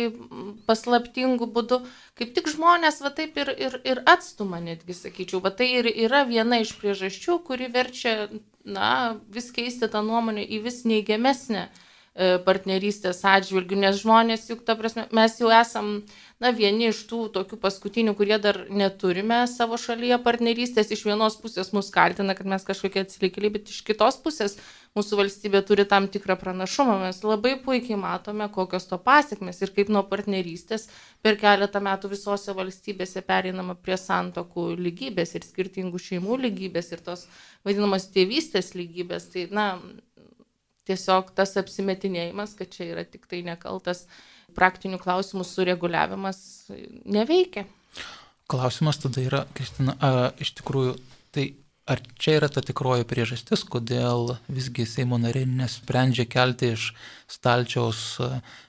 paslaptingu 0.70 1.50
būdu, 1.50 1.80
kaip 2.18 2.30
tik 2.36 2.52
žmonės 2.54 3.02
va 3.02 3.10
taip 3.10 3.42
ir, 3.42 3.50
ir, 3.58 3.80
ir 3.82 4.04
atstuma, 4.06 4.62
netgi 4.62 4.94
sakyčiau. 4.94 5.42
Va 5.42 5.50
tai 5.50 5.72
ir 5.80 5.90
yra 5.90 6.22
viena 6.30 6.62
iš 6.62 6.76
priežasčių, 6.78 7.40
kuri 7.48 7.72
verčia, 7.74 8.30
na, 8.68 9.16
vis 9.32 9.50
keisti 9.54 9.88
tą 9.92 10.02
nuomonę 10.06 10.44
į 10.44 10.62
vis 10.66 10.82
neigiamesnę 10.88 11.68
partnerystės 12.18 13.20
atžvilgių, 13.30 13.76
nes 13.78 14.00
žmonės 14.00 14.48
juk, 14.50 14.64
ta 14.66 14.74
prasme, 14.78 15.04
mes 15.14 15.36
jau 15.38 15.52
esam 15.54 15.90
na, 16.42 16.50
vieni 16.54 16.88
iš 16.90 17.04
tų 17.10 17.28
tokių 17.34 17.58
paskutinių, 17.62 18.14
kurie 18.18 18.38
dar 18.42 18.64
neturime 18.70 19.44
savo 19.50 19.78
šalyje 19.78 20.18
partnerystės, 20.24 20.90
iš 20.94 21.04
vienos 21.06 21.38
pusės 21.38 21.70
mus 21.76 21.92
kaltina, 21.94 22.34
kad 22.38 22.50
mes 22.50 22.66
kažkokie 22.66 23.04
atsilikėliai, 23.04 23.52
bet 23.58 23.70
iš 23.70 23.84
kitos 23.86 24.18
pusės 24.24 24.58
mūsų 24.98 25.18
valstybė 25.20 25.62
turi 25.66 25.84
tam 25.86 26.08
tikrą 26.10 26.34
pranašumą. 26.40 26.96
Mes 27.04 27.20
labai 27.22 27.54
puikiai 27.62 27.98
matome, 28.00 28.48
kokios 28.54 28.88
to 28.90 28.98
pasiekmes 29.02 29.62
ir 29.62 29.74
kaip 29.76 29.92
nuo 29.94 30.02
partnerystės 30.10 30.88
per 31.22 31.38
keletą 31.38 31.82
metų 31.84 32.10
visose 32.14 32.54
valstybėse 32.56 33.22
pereinama 33.26 33.78
prie 33.78 33.98
santokų 34.00 34.72
lygybės 34.78 35.36
ir 35.38 35.46
skirtingų 35.46 36.02
šeimų 36.02 36.42
lygybės 36.48 36.90
ir 36.94 37.04
tos 37.06 37.28
vadinamos 37.66 38.10
tėvystės 38.14 38.74
lygybės. 38.78 39.30
Tai, 39.34 39.48
na, 39.54 39.68
tiesiog 40.88 41.32
tas 41.36 41.54
apsimetinėjimas, 41.60 42.56
kad 42.58 42.72
čia 42.74 42.90
yra 42.94 43.04
tik 43.06 43.28
tai 43.30 43.44
nekaltas 43.46 44.06
praktinių 44.56 44.98
klausimų 45.02 45.44
sureguliavimas 45.46 46.40
neveikia. 47.04 47.66
Klausimas 48.48 49.00
tada 49.02 49.22
yra, 49.22 49.44
Kristina, 49.56 49.94
a, 50.00 50.30
iš 50.40 50.54
tikrųjų, 50.60 50.96
tai 51.36 51.50
ar 51.88 52.00
čia 52.20 52.36
yra 52.38 52.48
ta 52.52 52.62
tikroji 52.64 53.06
priežastis, 53.08 53.64
kodėl 53.68 54.34
visgi 54.52 54.86
Seimo 54.88 55.18
nariai 55.20 55.48
nesprendžia 55.48 56.26
kelti 56.28 56.72
iš 56.76 56.90
stalčiaus 57.30 58.02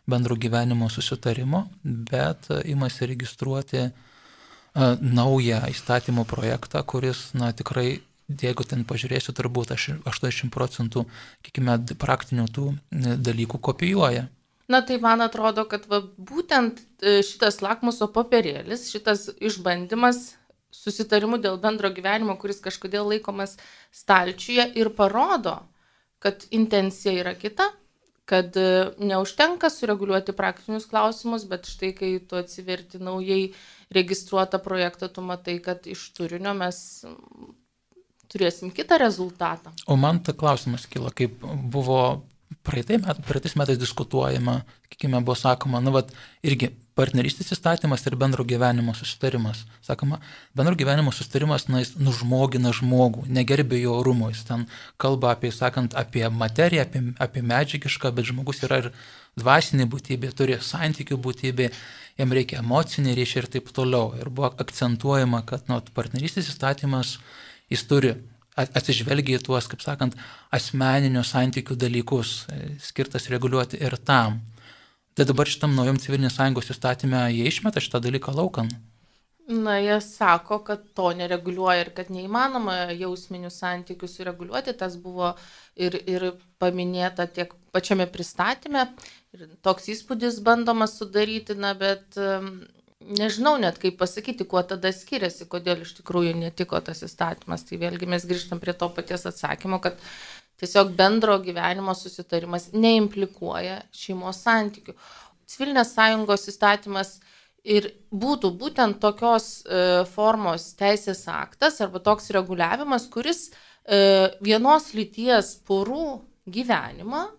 bendro 0.10 0.38
gyvenimo 0.40 0.88
susitarimo, 0.92 1.66
bet 1.84 2.48
imasi 2.64 3.10
registruoti 3.12 3.90
naują 5.02 5.64
įstatymo 5.72 6.24
projektą, 6.30 6.84
kuris, 6.88 7.32
na, 7.34 7.52
tikrai 7.52 8.00
jeigu 8.30 8.66
ten 8.68 8.86
pažiūrėsiu, 8.88 9.34
turbūt 9.36 9.74
80 9.74 10.54
procentų, 10.54 11.06
kiekime, 11.46 11.80
praktinių 12.00 12.46
tų 12.54 12.68
dalykų 13.18 13.62
kopijuoja. 13.70 14.28
Na 14.70 14.84
tai 14.86 15.00
man 15.02 15.24
atrodo, 15.26 15.66
kad 15.66 15.88
va, 15.90 16.04
būtent 16.04 16.78
e, 17.02 17.24
šitas 17.26 17.58
lakmuso 17.66 18.06
papirėlis, 18.14 18.92
šitas 18.94 19.26
išbandymas 19.42 20.36
susitarimu 20.70 21.40
dėl 21.42 21.58
bendro 21.58 21.90
gyvenimo, 21.90 22.36
kuris 22.38 22.62
kažkodėl 22.62 23.10
laikomas 23.10 23.56
stalčiuje 23.90 24.68
ir 24.78 24.92
parodo, 24.94 25.58
kad 26.22 26.46
intencija 26.54 27.16
yra 27.18 27.34
kita, 27.34 27.72
kad 28.30 28.54
e, 28.62 28.92
neužtenka 29.02 29.72
sureguliuoti 29.74 30.38
praktinius 30.38 30.86
klausimus, 30.92 31.48
bet 31.50 31.66
štai 31.66 31.90
kai 31.98 32.12
tu 32.22 32.38
atsiverti 32.38 33.02
naujai 33.02 33.56
registruotą 33.96 34.62
projektą, 34.62 35.10
tu 35.10 35.26
matai, 35.26 35.58
kad 35.66 35.90
iš 35.90 36.12
turinio 36.14 36.54
mes 36.54 36.78
turėsim 38.32 38.74
kitą 38.76 39.00
rezultatą. 39.02 39.74
O 39.88 39.98
man 40.00 40.22
ta 40.24 40.36
klausimas 40.38 40.88
kilo, 40.90 41.12
kaip 41.16 41.42
buvo 41.74 42.02
praeitais 42.66 43.02
met, 43.02 43.56
metais 43.56 43.80
diskutuojama, 43.80 44.62
sakykime, 44.88 45.22
buvo 45.24 45.36
sakoma, 45.38 45.82
nu, 45.84 45.94
vat, 45.96 46.12
irgi 46.46 46.72
partnerystės 47.00 47.54
įstatymas 47.56 48.04
ir 48.10 48.18
bendro 48.20 48.44
gyvenimo 48.48 48.94
susitarimas. 48.98 49.62
Sakoma, 49.86 50.20
bendro 50.58 50.76
gyvenimo 50.80 51.14
susitarimas, 51.16 51.68
na, 51.72 51.84
jis 51.84 51.94
nužmogina 52.02 52.74
žmogų, 52.76 53.28
negerbė 53.32 53.80
jo 53.80 53.96
orumo, 54.02 54.32
jis 54.34 54.44
ten 54.50 54.66
kalba 55.00 55.34
apie, 55.36 55.54
sakant, 55.56 55.96
apie 56.00 56.26
materiją, 56.28 56.88
apie, 56.88 57.04
apie 57.22 57.46
medžiagišką, 57.54 58.12
bet 58.18 58.32
žmogus 58.32 58.64
yra 58.68 58.84
ir 58.84 58.92
dvasinė 59.40 59.88
būtybė, 59.90 60.34
turi 60.36 60.58
santykių 60.60 61.20
būtybė, 61.24 61.70
jam 62.20 62.36
reikia 62.36 62.60
emocinį 62.64 63.16
ryšį 63.22 63.44
ir 63.44 63.52
taip 63.56 63.70
toliau. 63.76 64.12
Ir 64.20 64.28
buvo 64.34 64.52
akcentuojama, 64.60 65.46
kad 65.48 65.70
nu, 65.72 65.80
partnerystės 65.96 66.52
įstatymas 66.52 67.16
jis 67.70 67.86
turi 67.90 68.16
atsižvelgia 68.60 69.40
į 69.40 69.46
tuos, 69.46 69.68
kaip 69.72 69.84
sakant, 69.84 70.18
asmeninių 70.56 71.24
santykių 71.24 71.78
dalykus, 71.80 72.44
e, 72.52 72.76
skirtas 72.84 73.30
reguliuoti 73.32 73.80
ir 73.80 73.96
tam. 74.04 74.42
Tai 75.16 75.26
dabar 75.28 75.48
šitam 75.48 75.76
naujam 75.76 76.00
civilinės 76.00 76.38
sąjungos 76.40 76.72
įstatymė 76.74 77.30
jie 77.36 77.48
išmeta 77.48 77.82
šitą 77.84 78.02
dalyką 78.04 78.36
laukan. 78.36 78.70
Na, 79.50 79.80
jie 79.82 79.96
sako, 80.06 80.60
kad 80.62 80.84
to 80.94 81.08
nereguliuoja 81.18 81.82
ir 81.82 81.90
kad 81.98 82.12
neįmanoma 82.14 82.92
jausminių 82.94 83.50
santykių 83.50 84.08
sureguliuoti. 84.08 84.76
Tas 84.78 84.94
buvo 85.02 85.32
ir, 85.74 85.98
ir 86.06 86.28
paminėta 86.62 87.26
tiek 87.26 87.56
pačiame 87.74 88.06
pristatyme. 88.14 88.86
Ir 89.34 89.48
toks 89.66 89.90
įspūdis 89.90 90.38
bandomas 90.46 90.94
sudaryti, 91.00 91.58
na, 91.58 91.74
bet 91.74 92.20
nežinau 93.00 93.56
net 93.62 93.80
kaip 93.82 93.98
pasakyti, 94.00 94.46
kuo 94.50 94.62
tada 94.68 94.92
skiriasi, 94.96 95.48
kodėl 95.52 95.86
iš 95.86 95.96
tikrųjų 96.00 96.36
netiko 96.40 96.80
tas 96.84 97.04
įstatymas. 97.06 97.64
Tai 97.68 97.80
vėlgi 97.82 98.10
mes 98.10 98.28
grįžtam 98.28 98.60
prie 98.62 98.76
to 98.76 98.90
paties 98.96 99.26
atsakymo, 99.30 99.80
kad 99.84 100.00
tiesiog 100.60 100.92
bendro 100.98 101.38
gyvenimo 101.44 101.96
susitarimas 101.96 102.70
neimplikuoja 102.76 103.82
šeimos 103.96 104.44
santykių. 104.44 104.96
Civilinės 105.50 105.96
sąjungos 105.96 106.48
įstatymas 106.52 107.16
ir 107.64 107.90
būtų 108.12 108.52
būtent 108.60 109.00
tokios 109.02 109.64
e, 109.64 110.04
formos 110.14 110.70
teisės 110.80 111.26
aktas 111.32 111.80
arba 111.84 112.02
toks 112.04 112.30
reguliavimas, 112.36 113.08
kuris 113.12 113.50
e, 113.50 114.30
vienos 114.44 114.92
lyties 114.96 115.56
porų 115.68 116.20
gyvenimą 116.50 117.30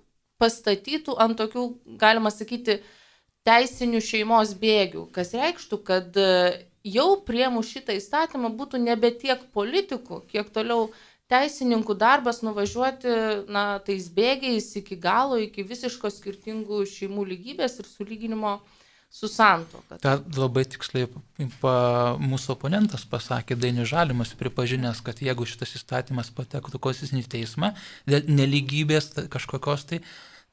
pastatytų 0.41 1.17
ant 1.21 1.37
tokių, 1.37 1.67
galima 2.01 2.33
sakyti, 2.33 2.81
teisinių 3.49 4.01
šeimos 4.05 4.55
bėgių, 4.61 5.07
kas 5.15 5.33
reikštų, 5.37 5.79
kad 5.87 6.17
e, 6.21 6.67
jau 6.85 7.15
priemu 7.27 7.63
šitą 7.65 7.97
įstatymą 7.97 8.53
būtų 8.57 8.81
nebe 8.83 9.13
tiek 9.17 9.47
politikų, 9.55 10.25
kiek 10.31 10.51
toliau 10.53 10.91
teisininkų 11.31 11.95
darbas 11.95 12.43
nuvažiuoti 12.43 13.15
na, 13.53 13.79
tais 13.87 14.11
bėgiais 14.13 14.73
iki 14.81 14.99
galo, 14.99 15.39
iki 15.41 15.65
visiško 15.67 16.11
skirtingų 16.11 16.83
šeimų 16.91 17.27
lygybės 17.33 17.79
ir 17.81 17.89
sulyginimo 17.89 18.59
su 19.11 19.31
santoka. 19.31 19.99
Ta 20.03 20.19
labai 20.37 20.65
tiksliai 20.71 21.09
pa, 21.63 21.75
mūsų 22.23 22.55
oponentas 22.55 23.07
pasakė, 23.11 23.57
Dainius 23.59 23.91
Žalimas, 23.91 24.35
pripažinęs, 24.39 25.01
kad 25.07 25.23
jeigu 25.23 25.47
šitas 25.49 25.75
įstatymas 25.79 26.31
patektų 26.35 26.83
konstitucinį 26.83 27.25
teismą 27.31 27.73
dėl 28.11 28.29
neligybės 28.31 29.13
kažkokios 29.33 29.87
tai, 29.91 30.03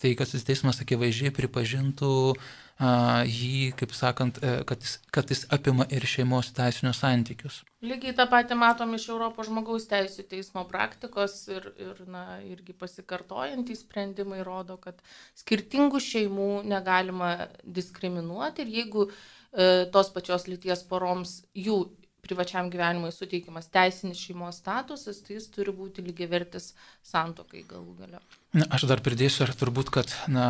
tai 0.02 0.14
kad 0.18 0.30
teismas 0.30 0.82
akivaizdžiai 0.82 1.34
pripažintų 1.38 2.14
uh, 2.34 2.48
jį, 2.78 3.74
kaip 3.78 3.94
sakant, 3.98 4.38
e, 4.44 4.64
kad 4.68 4.82
jis, 4.82 5.00
kad 5.12 5.30
jis 5.30 5.48
apima 5.50 5.88
ir 5.90 6.06
šeimos 6.06 6.52
teisinius 6.54 7.00
santykius. 7.02 7.64
Lygiai 7.82 8.14
tą 8.14 8.28
patį 8.30 8.58
matom 8.58 8.94
iš 8.94 9.10
Europos 9.10 9.48
žmogaus 9.50 9.88
teisų 9.90 10.28
teismo 10.30 10.64
praktikos 10.70 11.48
ir, 11.50 11.72
ir 11.78 12.04
na, 12.06 12.40
irgi 12.46 12.74
pasikartojantys 12.78 13.82
sprendimai 13.82 14.44
rodo, 14.46 14.78
kad 14.78 15.02
skirtingų 15.38 16.02
šeimų 16.02 16.52
negalima 16.70 17.50
diskriminuoti 17.64 18.62
ir 18.62 18.74
jeigu 18.82 19.08
e, 19.10 19.88
tos 19.90 20.14
pačios 20.14 20.46
lyties 20.48 20.86
poroms 20.86 21.42
jų 21.58 21.88
privačiam 22.28 22.72
gyvenimui 22.74 23.12
suteikiamas 23.16 23.70
teisinis 23.74 24.20
šeimos 24.22 24.60
statusas, 24.62 25.22
tai 25.26 25.38
jis 25.38 25.48
turi 25.54 25.74
būti 25.76 26.04
lygiavertis 26.06 26.74
santokai 27.06 27.64
galų 27.70 27.96
gale. 28.02 28.22
Na, 28.58 28.68
aš 28.78 28.88
dar 28.90 29.04
pridėsiu, 29.06 29.46
ar 29.46 29.54
turbūt, 29.58 29.92
kad 29.94 30.14
na, 30.32 30.50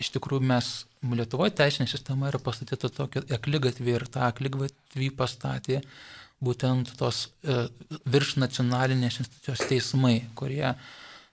iš 0.00 0.12
tikrųjų 0.16 0.46
mes 0.52 0.72
Lietuvoje 1.00 1.54
teisinė 1.56 1.88
sistema 1.88 2.28
yra 2.28 2.40
pastatyta 2.44 2.90
tokia 2.92 3.22
aklygatvė 3.32 3.94
ir 3.96 4.02
tą 4.12 4.26
aklygatvį 4.26 5.12
pastatė 5.16 5.78
būtent 6.44 6.92
tos 7.00 7.28
e, 7.40 7.62
virš 8.08 8.34
nacionalinės 8.40 9.22
institucijos 9.22 9.64
teismai, 9.68 10.18
kurie 10.36 10.74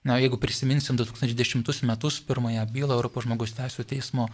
Na, 0.06 0.14
jeigu 0.16 0.38
prisiminsim 0.38 0.96
2010 0.96 1.82
metus 1.82 2.20
pirmąją 2.24 2.62
bylą 2.70 2.94
Europos 2.96 3.26
žmogus 3.26 3.52
teisų 3.56 3.84
teismo 3.90 4.28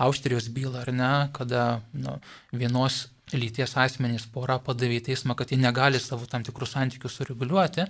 Austrijos 0.00 0.48
bylą, 0.50 0.80
ar 0.80 0.90
ne, 0.96 1.10
kada 1.36 1.64
nu, 1.92 2.16
vienos 2.56 3.04
lyties 3.36 3.76
asmenys 3.78 4.26
pora 4.32 4.58
padavė 4.62 5.00
į 5.00 5.06
teismą, 5.10 5.36
kad 5.38 5.52
jie 5.52 5.60
negali 5.60 6.00
savo 6.02 6.26
tam 6.30 6.46
tikrų 6.46 6.68
santykių 6.68 7.12
sureguliuoti, 7.12 7.86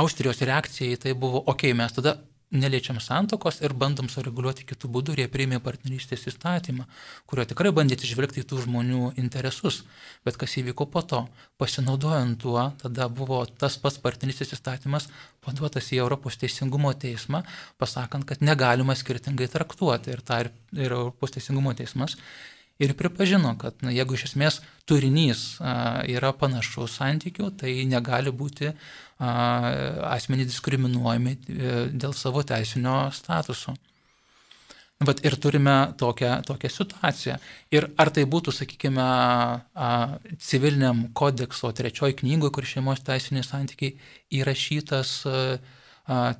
Austrijos 0.00 0.38
reakcija 0.46 0.94
į 0.94 0.98
tai 1.02 1.12
buvo, 1.18 1.40
okei, 1.40 1.72
okay, 1.72 1.78
mes 1.78 1.96
tada 1.96 2.14
neliečiam 2.50 2.98
santokos 3.00 3.60
ir 3.62 3.72
bandom 3.78 4.08
sureguliuoti 4.10 4.66
kitų 4.66 4.90
būdų 4.90 5.14
ir 5.14 5.22
jie 5.22 5.26
priėmė 5.30 5.60
partnerystės 5.62 6.26
įstatymą, 6.32 6.86
kurio 7.30 7.46
tikrai 7.46 7.70
bandė 7.74 7.94
atsižvelgti 7.98 8.42
į 8.42 8.46
tų 8.50 8.64
žmonių 8.64 9.12
interesus. 9.22 9.84
Bet 10.26 10.38
kas 10.40 10.56
įvyko 10.58 10.88
po 10.90 11.02
to? 11.06 11.22
Pasinaudojant 11.62 12.40
tuo, 12.42 12.64
tada 12.82 13.06
buvo 13.08 13.44
tas 13.46 13.78
pats 13.78 14.00
partnerystės 14.02 14.56
įstatymas 14.58 15.06
paduotas 15.46 15.92
į 15.94 16.02
Europos 16.02 16.38
teisingumo 16.42 16.92
teismą, 16.94 17.44
pasakant, 17.78 18.26
kad 18.26 18.42
negalima 18.42 18.98
skirtingai 18.98 19.50
traktuoti. 19.50 20.10
Ir 20.10 20.24
tą 20.26 20.42
ir, 20.44 20.50
ir 20.74 20.90
Europos 20.90 21.36
teisingumo 21.36 21.74
teismas 21.78 22.18
ir 22.80 22.96
pripažino, 22.98 23.52
kad 23.60 23.76
na, 23.84 23.92
jeigu 23.94 24.16
iš 24.16 24.30
esmės 24.30 24.60
turinys 24.88 25.44
a, 25.60 26.00
yra 26.08 26.32
panašus 26.36 26.96
santykių, 26.98 27.52
tai 27.60 27.76
negali 27.88 28.32
būti 28.32 28.72
asmenys 29.20 30.48
diskriminuojami 30.48 31.32
e, 31.36 31.72
dėl 31.92 32.14
savo 32.16 32.42
teisinio 32.46 33.10
statuso. 33.12 33.74
Vat 35.00 35.22
ir 35.24 35.32
turime 35.40 35.94
tokią, 35.96 36.42
tokią 36.44 36.68
situaciją. 36.68 37.38
Ir 37.72 37.86
ar 37.96 38.10
tai 38.12 38.26
būtų, 38.28 38.52
sakykime, 38.52 39.04
civiliniam 40.44 41.06
kodekso 41.16 41.70
trečioji 41.72 42.18
knygoje, 42.18 42.52
kur 42.52 42.68
šeimos 42.68 43.00
teisiniai 43.06 43.46
santykiai 43.46 43.94
įrašytas 44.36 45.14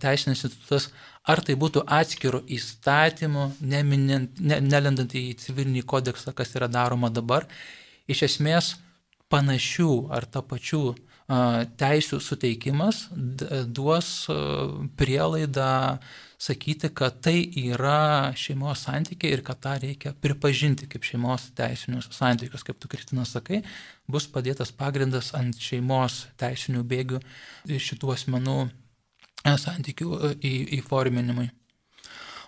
teisinis 0.02 0.44
institutas, 0.44 0.90
ar 1.28 1.42
tai 1.44 1.56
būtų 1.60 1.84
atskirų 1.84 2.44
įstatymų, 2.56 3.44
neminint, 3.60 4.40
ne, 4.40 4.60
nelendant 4.64 5.12
į 5.14 5.34
civilinį 5.40 5.84
kodeksą, 5.88 6.32
kas 6.36 6.54
yra 6.56 6.70
daroma 6.70 7.10
dabar, 7.12 7.46
iš 8.10 8.24
esmės 8.30 8.74
panašių 9.30 9.92
ar 10.16 10.26
tapačių 10.26 10.84
teisų 11.78 12.18
suteikimas 12.18 13.04
duos 13.70 14.26
prielaidą 14.98 16.00
sakyti, 16.40 16.88
kad 16.96 17.20
tai 17.22 17.44
yra 17.60 18.32
šeimos 18.34 18.86
santykiai 18.86 19.36
ir 19.36 19.44
kad 19.46 19.60
tą 19.62 19.76
reikia 19.82 20.14
pripažinti 20.24 20.88
kaip 20.90 21.04
šeimos 21.06 21.50
teisinius 21.54 22.08
santykius, 22.16 22.64
kaip 22.66 22.80
tu 22.80 22.90
Kristina 22.90 23.26
sakai, 23.28 23.60
bus 24.10 24.26
padėtas 24.32 24.72
pagrindas 24.74 25.34
ant 25.36 25.60
šeimos 25.60 26.24
teisinių 26.40 26.82
bėgių 26.82 27.20
šitų 27.68 28.14
asmenų 28.16 28.58
santykių 29.44 30.36
įforminimui. 30.80 31.50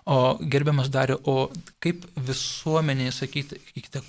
O 0.03 0.35
gerbiamas 0.51 0.91
darė, 0.91 1.15
o 1.31 1.47
kaip 1.83 2.03
visuomeniai 2.27 3.13
sakyti, 3.15 3.61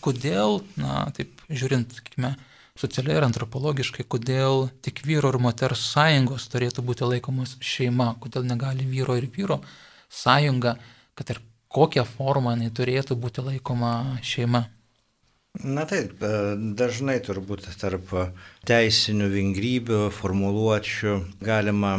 kodėl, 0.01 0.63
na, 0.79 1.03
taip 1.13 1.43
žiūrint, 1.53 1.93
sakykime, 1.99 2.33
socialiai 2.79 3.19
ir 3.19 3.27
antropologiškai, 3.27 4.05
kodėl 4.09 4.71
tik 4.81 5.03
vyro 5.05 5.29
ir 5.29 5.37
moters 5.37 5.83
sąjungos 5.93 6.47
turėtų 6.49 6.81
būti 6.87 7.05
laikomos 7.05 7.59
šeima, 7.61 8.15
kodėl 8.23 8.47
negali 8.49 8.87
vyro 8.89 9.19
ir 9.19 9.29
vyro 9.35 9.59
sąjunga, 10.09 10.79
kad 11.13 11.35
ir 11.35 11.43
kokią 11.73 12.07
formą 12.09 12.55
jinai 12.55 12.73
turėtų 12.73 13.17
būti 13.21 13.45
laikoma 13.45 13.93
šeima. 14.25 14.65
Na 15.61 15.83
taip, 15.85 16.15
e, 16.25 16.29
dažnai 16.73 17.19
turbūt 17.21 17.67
tarp 17.77 18.09
teisinių 18.65 19.27
vingrybių, 19.29 19.99
formuluočių 20.17 21.13
galima 21.45 21.91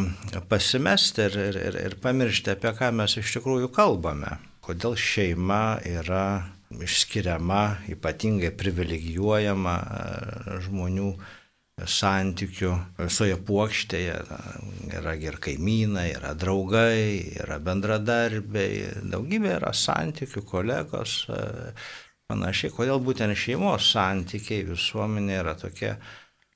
pasimesti 0.51 1.29
ir, 1.29 1.37
ir, 1.39 1.59
ir, 1.69 1.79
ir 1.85 1.95
pamiršti, 2.03 2.51
apie 2.57 2.73
ką 2.75 2.91
mes 2.99 3.15
iš 3.21 3.37
tikrųjų 3.37 3.71
kalbame. 3.77 4.41
Kodėl 4.65 4.99
šeima 4.99 5.79
yra 5.87 6.27
išskiriama, 6.83 7.63
ypatingai 7.95 8.51
privilegijuojama 8.59 9.79
e, 9.79 10.59
žmonių 10.67 11.15
santykių 11.79 12.73
visoje 12.99 13.39
puokštėje. 13.39 14.17
Yra 14.99 15.15
ir 15.15 15.39
kaimynai, 15.43 16.09
yra 16.17 16.35
draugai, 16.35 17.39
yra 17.39 17.61
bendradarbiai, 17.63 19.05
daugybė 19.15 19.61
yra 19.61 19.71
santykių, 19.79 20.43
kolegos. 20.43 21.21
Panašiai, 22.33 22.73
kodėl 22.73 23.03
būtent 23.05 23.37
šeimos 23.37 23.91
santykiai 23.93 24.65
visuomenė 24.65 25.35
yra 25.43 25.53
tokie 25.61 25.91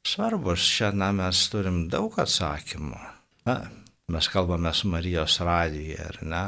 svarbus. 0.09 0.65
Šiandien 0.65 1.19
mes 1.21 1.43
turim 1.53 1.83
daug 1.93 2.17
atsakymų. 2.23 3.01
Na, 3.49 3.59
mes 4.09 4.29
kalbame 4.33 4.73
su 4.73 4.89
Marijos 4.89 5.37
radijuje, 5.45 6.01
ar 6.01 6.19
ne? 6.25 6.47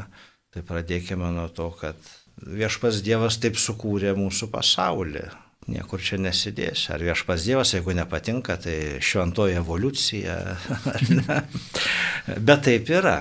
Tai 0.51 0.65
pradėkime 0.67 1.29
nuo 1.37 1.47
to, 1.53 1.69
kad 1.77 2.01
viešpas 2.41 3.03
Dievas 3.05 3.37
taip 3.43 3.61
sukūrė 3.61 4.17
mūsų 4.17 4.49
pasaulį. 4.55 5.27
Niekur 5.71 6.01
čia 6.01 6.17
nesidės. 6.17 6.87
Ar 6.91 7.05
viešpas 7.05 7.45
Dievas, 7.45 7.75
jeigu 7.77 7.93
nepatinka, 7.95 8.57
tai 8.65 8.99
šventoji 9.05 9.61
evoliucija. 9.61 10.41
Bet 12.49 12.67
taip 12.67 12.89
yra. 12.89 13.19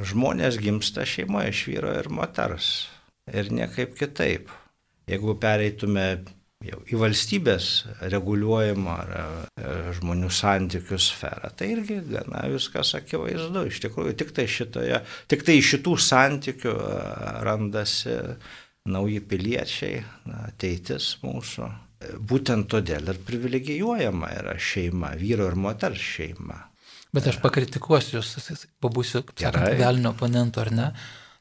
Žmonės 0.00 0.56
gimsta 0.58 1.04
šeimoje 1.06 1.52
iš 1.52 1.64
vyro 1.68 1.92
ir 2.00 2.08
moters. 2.10 2.74
Ir 3.28 3.52
niekaip 3.52 3.92
kitaip. 4.00 4.48
Jeigu 5.10 5.36
pereitume 5.40 6.06
jau 6.64 6.80
į 6.88 6.98
valstybės 7.00 7.68
reguliuojimo 8.12 8.92
ar 8.94 9.14
e, 9.14 9.24
žmonių 9.98 10.30
santykių 10.32 10.98
sferą. 11.02 11.50
Tai 11.56 11.70
irgi 11.74 12.00
gana 12.08 12.44
viskas 12.52 12.94
akivaizdu. 12.98 13.66
Iš 13.68 13.82
tikrųjų, 13.84 14.16
tik 14.20 14.34
tai, 14.36 14.46
šitoje, 14.50 15.00
tik 15.30 15.44
tai 15.46 15.58
šitų 15.64 15.96
santykių 16.00 16.74
e, 16.74 17.00
randasi 17.46 18.18
nauji 18.90 19.22
piliečiai, 19.28 20.02
ateitis 20.50 21.14
mūsų. 21.24 21.70
Būtent 22.20 22.68
todėl 22.68 23.08
ir 23.08 23.20
privilegijuojama 23.24 24.28
yra 24.42 24.58
šeima, 24.60 25.14
vyro 25.16 25.48
ir 25.48 25.56
moters 25.56 26.02
šeima. 26.04 26.58
Bet 27.14 27.28
aš 27.30 27.38
pakritikuosiu 27.40 28.18
jūs, 28.18 28.64
pabūsiu, 28.82 29.22
kaip 29.28 29.44
sakant, 29.46 29.78
velnio 29.78 30.12
oponentu 30.12 30.60
ar 30.60 30.72
ne. 30.74 30.88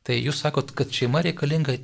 Tai 0.04 0.18
jūs 0.20 0.42
sakot, 0.44 0.74
kad 0.76 0.92
šeima 0.92 1.22
reikalinga 1.24 1.78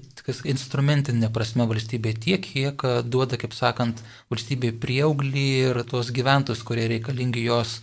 instrumentinė 0.51 1.29
prasme 1.31 1.63
valstybė 1.69 2.11
tiek, 2.19 2.43
kiek 2.43 2.83
duoda, 3.07 3.39
kaip 3.39 3.55
sakant, 3.55 4.01
valstybė 4.31 4.73
prieauglį 4.81 5.45
ir 5.69 5.79
tuos 5.87 6.11
gyventojus, 6.15 6.65
kurie 6.67 6.89
reikalingi 6.91 7.45
jos, 7.45 7.77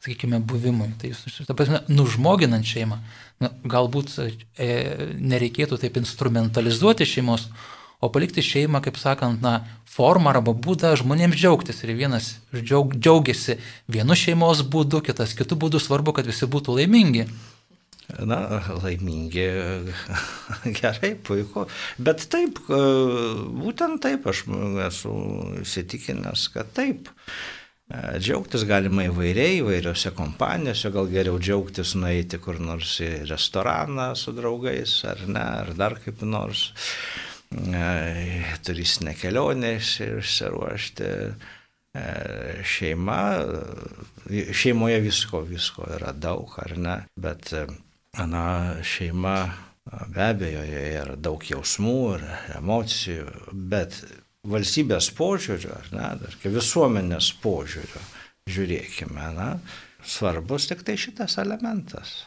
sakykime, 0.00 0.40
buvimui. 0.48 0.88
Tai 1.00 1.12
jūs, 1.12 1.42
ta 1.44 1.56
prasme, 1.58 1.82
nužmoginant 1.92 2.64
šeimą, 2.66 2.98
na, 3.44 3.52
galbūt 3.68 4.16
e, 4.24 4.72
nereikėtų 5.20 5.82
taip 5.84 6.00
instrumentalizuoti 6.00 7.06
šeimos, 7.12 7.50
o 8.02 8.08
palikti 8.10 8.42
šeimą, 8.42 8.80
kaip 8.82 8.96
sakant, 8.98 9.44
na, 9.44 9.60
formą 9.92 10.32
arba 10.32 10.56
būdą 10.56 10.96
žmonėms 10.98 11.36
džiaugtis. 11.36 11.84
Ir 11.84 11.92
vienas 12.00 12.38
džiaug, 12.56 12.96
džiaugiasi 12.96 13.60
vienu 13.92 14.16
šeimos 14.16 14.64
būdu, 14.72 15.04
kitas 15.04 15.36
kitų 15.36 15.60
būdų, 15.66 15.84
svarbu, 15.84 16.16
kad 16.16 16.32
visi 16.32 16.48
būtų 16.48 16.80
laimingi. 16.80 17.28
Na, 18.20 18.60
laimingi, 18.82 19.46
gerai, 20.78 21.14
puiku. 21.24 21.64
Bet 21.96 22.26
taip, 22.32 22.58
e, 22.68 22.80
būtent 23.56 24.02
taip, 24.04 24.26
aš 24.28 24.44
esu 24.88 25.12
įsitikinęs, 25.62 26.48
kad 26.52 26.68
taip. 26.76 27.08
E, 27.88 28.18
džiaugtis 28.20 28.66
galima 28.68 29.06
įvairiai, 29.08 29.62
įvairiose 29.62 30.12
kompanijose, 30.16 30.92
gal 30.92 31.08
geriau 31.12 31.40
džiaugtis 31.40 31.94
nueiti 31.96 32.40
kur 32.42 32.60
nors 32.60 32.98
į 33.00 33.24
restoraną 33.30 34.10
su 34.18 34.34
draugais, 34.36 34.98
ar 35.08 35.24
ne, 35.28 35.46
ar 35.62 35.72
dar 35.78 35.96
kaip 36.02 36.20
nors 36.28 36.68
e, 37.48 37.86
turistinę 38.66 39.16
kelionę 39.16 39.78
išsiruošti. 39.80 41.10
Šeima, 42.64 43.16
šeimoje 44.56 45.00
visko, 45.04 45.42
visko 45.44 45.84
yra 45.92 46.14
daug, 46.16 46.54
ar 46.62 46.72
ne, 46.80 46.94
bet 47.20 47.50
na, 48.18 48.74
šeima 48.82 49.36
be 50.14 50.24
abejo, 50.30 50.62
yra 50.64 51.16
daug 51.16 51.44
jausmų 51.48 52.00
ir 52.16 52.26
emocijų, 52.58 53.28
bet 53.52 53.96
valstybės 54.48 55.10
požiūriu, 55.16 55.72
ar 55.74 55.88
ne, 55.94 56.10
dar 56.22 56.36
visuomenės 56.58 57.32
požiūriu, 57.42 58.02
žiūrėkime, 58.50 59.30
na, 59.38 59.48
svarbus 60.04 60.68
tik 60.70 60.84
tai 60.86 60.98
šitas 61.00 61.38
elementas. 61.42 62.22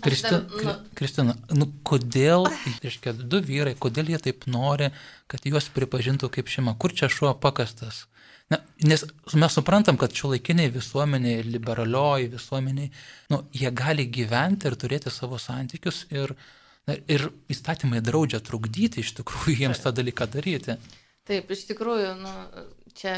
Kristina, 0.00 0.40
nu... 0.40 0.74
Kristina, 0.96 1.34
nu 1.52 1.66
kodėl, 1.84 2.46
reiškia, 2.80 3.12
du 3.12 3.42
vyrai, 3.44 3.74
kodėl 3.76 4.12
jie 4.14 4.20
taip 4.30 4.46
nori, 4.48 4.88
kad 5.28 5.44
juos 5.44 5.68
pripažintų 5.74 6.30
kaip 6.32 6.48
šeima? 6.48 6.76
Kur 6.80 6.94
čia 6.96 7.10
šuo 7.12 7.34
pakastas? 7.36 8.06
Na, 8.50 8.58
nes 8.82 9.04
mes 9.38 9.54
suprantam, 9.54 9.98
kad 10.00 10.14
šio 10.16 10.32
laikiniai 10.32 10.72
visuomeniai, 10.74 11.44
liberalioji 11.46 12.32
visuomeniai, 12.32 12.90
nu, 13.30 13.44
jie 13.54 13.70
gali 13.70 14.08
gyventi 14.10 14.66
ir 14.66 14.76
turėti 14.80 15.12
savo 15.14 15.38
santykius 15.38 16.02
ir, 16.10 16.34
na, 16.90 16.96
ir 17.06 17.28
įstatymai 17.52 18.02
draudžia 18.02 18.42
trukdyti 18.42 19.04
iš 19.04 19.14
tikrųjų 19.20 19.60
jiems 19.62 19.84
tą 19.84 19.94
dalyką 19.94 20.26
daryti. 20.34 20.76
Taip, 21.30 21.52
iš 21.54 21.68
tikrųjų, 21.70 22.16
nu, 22.24 22.34
čia 22.98 23.14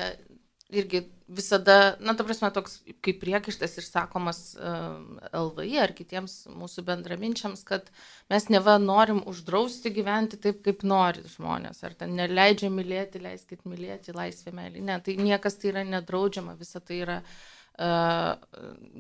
irgi 0.73 1.07
visada, 1.37 1.97
na, 2.01 2.15
ta 2.19 2.27
prasme, 2.27 2.51
toks 2.55 2.81
kaip 3.05 3.21
priekaištas 3.23 3.79
išsakomas 3.83 4.43
uh, 4.57 4.99
LVI 5.33 5.81
ar 5.83 5.95
kitiems 5.97 6.37
mūsų 6.53 6.85
bendraminčiams, 6.89 7.65
kad 7.69 7.89
mes 8.33 8.49
neva 8.53 8.77
norim 8.83 9.23
uždrausti 9.29 9.93
gyventi 9.95 10.41
taip, 10.43 10.61
kaip 10.67 10.85
nori 10.89 11.25
žmonės, 11.37 11.83
ar 11.87 11.97
ten 11.99 12.15
neleidžia 12.19 12.71
mylėti, 12.73 13.23
leiskit 13.25 13.65
mylėti, 13.69 14.15
laisvė 14.17 14.55
meilė. 14.57 14.85
Ne, 14.85 15.01
tai 15.05 15.17
niekas 15.21 15.59
tai 15.61 15.73
yra 15.75 15.87
nedraudžiama, 15.89 16.57
visa 16.61 16.81
tai 16.81 17.03
yra 17.07 17.21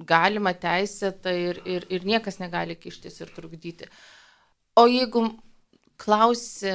galima 0.08 0.52
teisėta 0.56 1.32
ir, 1.36 1.60
ir, 1.68 1.86
ir 1.92 2.04
niekas 2.08 2.38
negali 2.40 2.76
kištis 2.76 3.20
ir 3.20 3.32
trukdyti. 3.34 3.88
O 4.80 4.86
jeigu 4.88 5.26
klausi, 6.00 6.72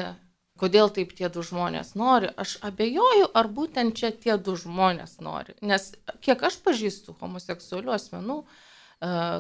kodėl 0.60 0.92
taip 0.94 1.14
tie 1.18 1.30
du 1.34 1.44
žmonės 1.46 1.94
nori, 2.00 2.30
aš 2.38 2.58
abejoju, 2.66 3.30
ar 3.38 3.50
būtent 3.54 3.98
čia 3.98 4.12
tie 4.12 4.38
du 4.38 4.56
žmonės 4.60 5.20
nori. 5.24 5.58
Nes 5.62 5.92
kiek 6.26 6.42
aš 6.50 6.60
pažįstu 6.66 7.16
homoseksualių 7.22 7.94
asmenų, 7.96 8.42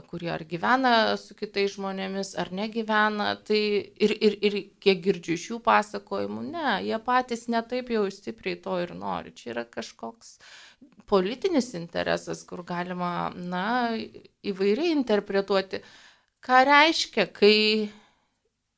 kurie 0.09 0.29
ar 0.29 0.43
gyvena 0.45 1.17
su 1.17 1.33
kitais 1.33 1.73
žmonėmis, 1.73 2.35
ar 2.37 2.51
negyvena, 2.53 3.31
tai 3.41 3.61
ir, 3.97 4.13
ir, 4.13 4.37
ir 4.45 4.57
kiek 4.83 5.01
girdžiu 5.01 5.33
iš 5.33 5.45
jų 5.51 5.59
pasakojimų, 5.65 6.43
ne, 6.51 6.73
jie 6.85 6.99
patys 7.01 7.47
netaip 7.49 7.89
jau 7.89 8.05
stipriai 8.13 8.59
to 8.61 8.77
ir 8.83 8.93
nori. 8.93 9.33
Čia 9.33 9.55
yra 9.55 9.65
kažkoks 9.65 10.37
politinis 11.09 11.71
interesas, 11.73 12.43
kur 12.45 12.61
galima, 12.67 13.31
na, 13.33 13.95
įvairiai 14.45 14.93
interpretuoti, 14.93 15.81
ką 16.45 16.61
reiškia, 16.67 17.25
kai 17.33 17.57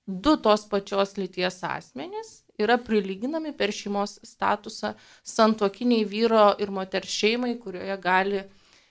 du 0.10 0.36
tos 0.41 0.65
pačios 0.69 1.15
lyties 1.17 1.62
asmenys 1.63 2.39
yra 2.60 2.78
prilyginami 2.82 3.54
per 3.58 3.72
šeimos 3.76 4.17
statusą 4.26 4.95
santuokiniai 5.24 6.08
vyro 6.10 6.50
ir 6.60 6.72
moters 6.74 7.13
šeimai, 7.22 7.54
kurioje 7.62 7.98
gali 8.02 8.41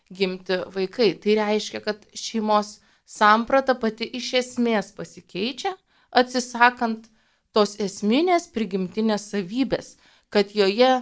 gimti 0.09 0.61
vaikai. 0.75 1.13
Tai 1.21 1.35
reiškia, 1.43 1.83
kad 1.85 2.07
šeimos 2.15 2.79
samprata 3.09 3.75
pati 3.75 4.09
iš 4.21 4.33
esmės 4.43 4.93
pasikeičia, 4.97 5.75
atsisakant 6.11 7.11
tos 7.53 7.77
esminės 7.83 8.49
prigimtinės 8.55 9.29
savybės, 9.33 9.97
kad 10.33 10.55
joje 10.55 10.93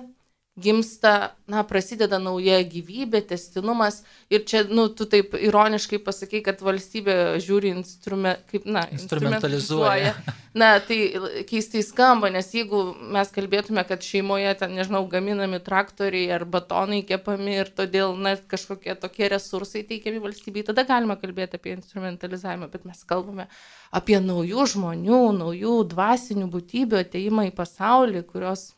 gimsta, 0.56 1.36
na, 1.50 1.60
prasideda 1.68 2.16
nauja 2.18 2.62
gyvybė, 2.64 3.20
testinumas. 3.28 4.00
Ir 4.32 4.46
čia, 4.48 4.62
nu, 4.64 4.86
tu 4.88 5.04
taip 5.08 5.34
ironiškai 5.36 5.98
pasakai, 6.02 6.40
kad 6.46 6.62
valstybė 6.64 7.36
žiūri 7.44 7.74
instrume, 7.76 8.38
kaip, 8.48 8.64
na, 8.64 8.86
instrumentalizuoja. 8.96 10.14
Na, 10.56 10.70
tai 10.80 10.96
keistai 11.44 11.82
skamba, 11.84 12.30
nes 12.32 12.48
jeigu 12.56 12.80
mes 13.12 13.28
kalbėtume, 13.34 13.82
kad 13.84 14.00
šeimoje 14.00 14.54
ten, 14.62 14.72
nežinau, 14.78 15.02
gaminami 15.12 15.60
traktoriai 15.60 16.30
ar 16.32 16.46
batonai 16.48 17.02
kepami 17.04 17.58
ir 17.60 17.68
todėl, 17.76 18.16
na, 18.16 18.32
kažkokie 18.40 18.96
tokie 18.96 19.28
resursai 19.28 19.84
teikiami 19.84 20.22
valstybei, 20.24 20.64
tada 20.64 20.86
galima 20.88 21.18
kalbėti 21.20 21.60
apie 21.60 21.74
instrumentalizavimą, 21.76 22.70
bet 22.72 22.88
mes 22.88 23.04
kalbame 23.04 23.50
apie 23.92 24.16
naujų 24.24 24.64
žmonių, 24.72 25.20
naujų 25.42 25.76
dvasinių 25.92 26.48
būtybių 26.56 27.02
ateimą 27.04 27.50
į 27.50 27.54
pasaulį, 27.60 28.24
kurios 28.32 28.70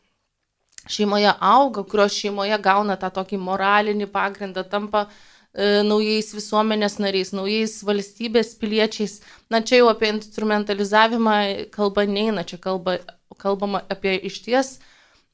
šeimoje 0.87 1.33
auga, 1.39 1.83
kurios 1.83 2.15
šeimoje 2.15 2.57
gauna 2.63 2.95
tą 2.99 3.09
tokį 3.13 3.39
moralinį 3.43 4.07
pagrindą, 4.13 4.63
tampa 4.63 5.05
e, 5.05 5.81
naujais 5.85 6.31
visuomenės 6.35 6.99
nariais, 7.03 7.33
naujais 7.35 7.79
valstybės 7.85 8.53
piliečiais. 8.61 9.19
Na 9.51 9.61
čia 9.61 9.81
jau 9.81 9.89
apie 9.91 10.11
instrumentalizavimą 10.13 11.39
kalba 11.75 12.05
neina, 12.09 12.45
čia 12.47 12.59
kalba, 12.61 12.99
kalbama 13.41 13.83
apie 13.91 14.15
išties, 14.29 14.77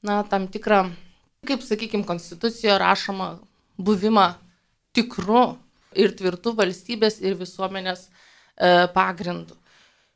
na, 0.05 0.23
tam 0.29 0.47
tikrą, 0.51 0.86
kaip 1.47 1.63
sakykime, 1.65 2.08
konstitucijoje 2.08 2.79
rašoma 2.81 3.36
buvimą 3.77 4.31
tikru 4.95 5.58
ir 5.95 6.15
tvirtu 6.15 6.53
valstybės 6.55 7.21
ir 7.23 7.38
visuomenės 7.39 8.08
e, 8.08 8.88
pagrindu. 8.95 9.55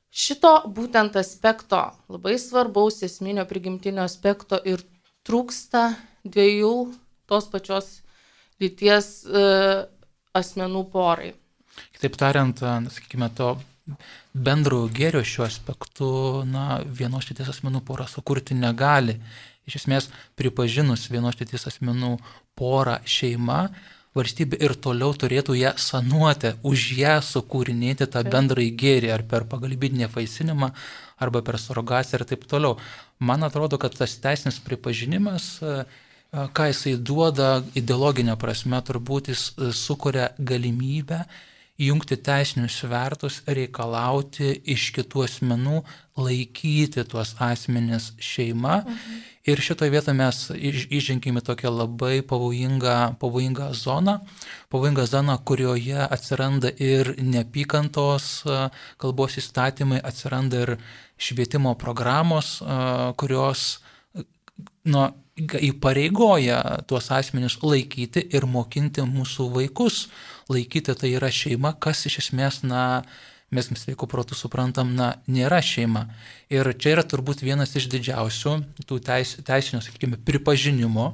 Šito 0.09 0.55
būtent 0.73 1.13
aspekto, 1.21 1.83
labai 2.09 2.39
svarbaus 2.41 3.03
esminio 3.05 3.45
prigimtinio 3.45 4.01
aspekto 4.07 4.57
ir 4.65 4.81
trūksta 5.29 5.93
dviejų 6.25 6.73
tos 7.29 7.47
pačios 7.51 7.99
lyties 8.59 9.23
e, 9.29 9.43
asmenų 10.35 10.83
porai. 10.91 11.33
Kitaip 11.95 12.17
tariant, 12.19 12.59
sakykime, 12.91 13.29
to 13.37 13.53
bendrojo 14.33 14.89
gėrio 14.93 15.21
šiuo 15.25 15.45
aspektu, 15.47 16.09
na, 16.49 16.81
vienos 16.83 17.29
lyties 17.29 17.51
asmenų 17.53 17.83
pora 17.87 18.07
sukurti 18.09 18.57
negali. 18.57 19.19
Iš 19.69 19.83
esmės, 19.83 20.09
pripažinus 20.39 21.07
vienos 21.13 21.37
lyties 21.39 21.67
asmenų 21.69 22.17
porą 22.57 22.99
šeimą, 23.05 23.67
valstybė 24.17 24.57
ir 24.65 24.73
toliau 24.81 25.13
turėtų 25.13 25.55
ją 25.59 25.73
sanuoti, 25.77 26.55
už 26.65 26.85
ją 26.97 27.17
sukūrinėti 27.25 28.07
tą 28.09 28.23
bendrąjį 28.25 28.71
gėrį, 28.81 29.11
ar 29.13 29.23
per 29.29 29.45
pagalbinį 29.49 30.07
apvaisinimą, 30.07 30.71
arba 31.21 31.43
per 31.45 31.59
surogaciją 31.61 32.19
ir 32.19 32.25
taip 32.31 32.47
toliau. 32.49 32.77
Man 33.19 33.45
atrodo, 33.45 33.77
kad 33.81 33.95
tas 33.97 34.17
teisinis 34.21 34.59
pripažinimas, 34.65 35.59
ką 36.29 36.69
jisai 36.71 36.95
duoda 36.97 37.59
ideologinė 37.77 38.37
prasme, 38.39 38.81
turbūt 38.85 39.31
jis 39.33 39.45
sukuria 39.77 40.31
galimybę 40.39 41.23
jungti 41.79 42.17
teisinius 42.19 42.77
svertus, 42.81 43.39
reikalauti 43.47 44.51
iš 44.67 44.89
kitų 44.97 45.25
asmenų 45.25 45.81
laikyti 46.19 47.05
tuos 47.07 47.35
asmenis 47.39 48.11
šeima. 48.19 48.81
Mhm. 48.83 49.19
Ir 49.49 49.61
šitoje 49.63 49.89
vietoje 49.89 50.13
mes 50.13 50.39
įženkime 50.99 51.41
tokią 51.41 51.71
labai 51.73 52.19
pavojingą, 52.27 53.15
pavojingą 53.21 53.71
zoną, 53.73 54.19
pavojingą 54.69 55.05
zoną, 55.09 55.37
kurioje 55.47 56.03
atsiranda 56.05 56.69
ir 56.75 57.15
nepykantos 57.17 58.43
kalbos 59.01 59.39
įstatymai, 59.41 60.03
atsiranda 60.05 60.65
ir 60.65 60.75
švietimo 61.17 61.73
programos, 61.79 62.59
kurios 63.17 63.79
nu, 64.83 65.07
įpareigoja 65.39 66.83
tuos 66.87 67.09
asmenius 67.15 67.57
laikyti 67.63 68.27
ir 68.35 68.45
mokinti 68.45 69.05
mūsų 69.07 69.49
vaikus. 69.55 70.09
Laikyti 70.49 70.95
tai 70.97 71.13
yra 71.13 71.29
šeima, 71.33 71.75
kas 71.77 72.05
iš 72.09 72.23
esmės, 72.23 72.63
na, 72.65 73.03
mes 73.53 73.69
sveiko 73.81 74.07
protų 74.09 74.37
suprantam, 74.37 74.95
na, 74.97 75.13
nėra 75.29 75.61
šeima. 75.65 76.07
Ir 76.53 76.71
čia 76.77 76.95
yra 76.97 77.05
turbūt 77.05 77.43
vienas 77.45 77.75
iš 77.77 77.89
didžiausių 77.93 78.55
tų 78.89 78.99
teis, 79.05 79.35
teisinio, 79.45 79.81
sakykime, 79.85 80.17
pripažinimo 80.25 81.11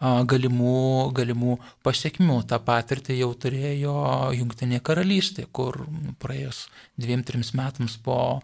galimų, 0.00 1.10
galimų 1.14 1.58
pasiekmių. 1.86 2.42
Ta 2.48 2.60
patirtį 2.62 3.18
jau 3.18 3.32
turėjo 3.34 3.96
Junktinė 4.36 4.80
karalystė, 4.84 5.46
kur 5.52 5.84
praėjus 6.22 6.68
dviem, 7.00 7.24
trims 7.24 7.54
metams 7.54 7.96
po, 7.96 8.40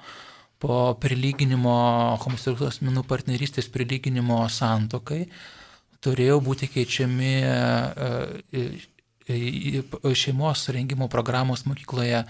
po 0.62 0.94
prilyginimo, 1.00 2.16
homoseksualių 2.24 2.70
asmenų 2.70 3.06
partnerystės 3.08 3.70
prilyginimo 3.72 4.42
santokai, 4.48 5.26
turėjo 6.00 6.40
būti 6.40 6.70
keičiami 6.72 7.34
šeimos 10.16 10.66
rengimo 10.74 11.08
programos 11.12 11.64
mokykloje 11.68 12.24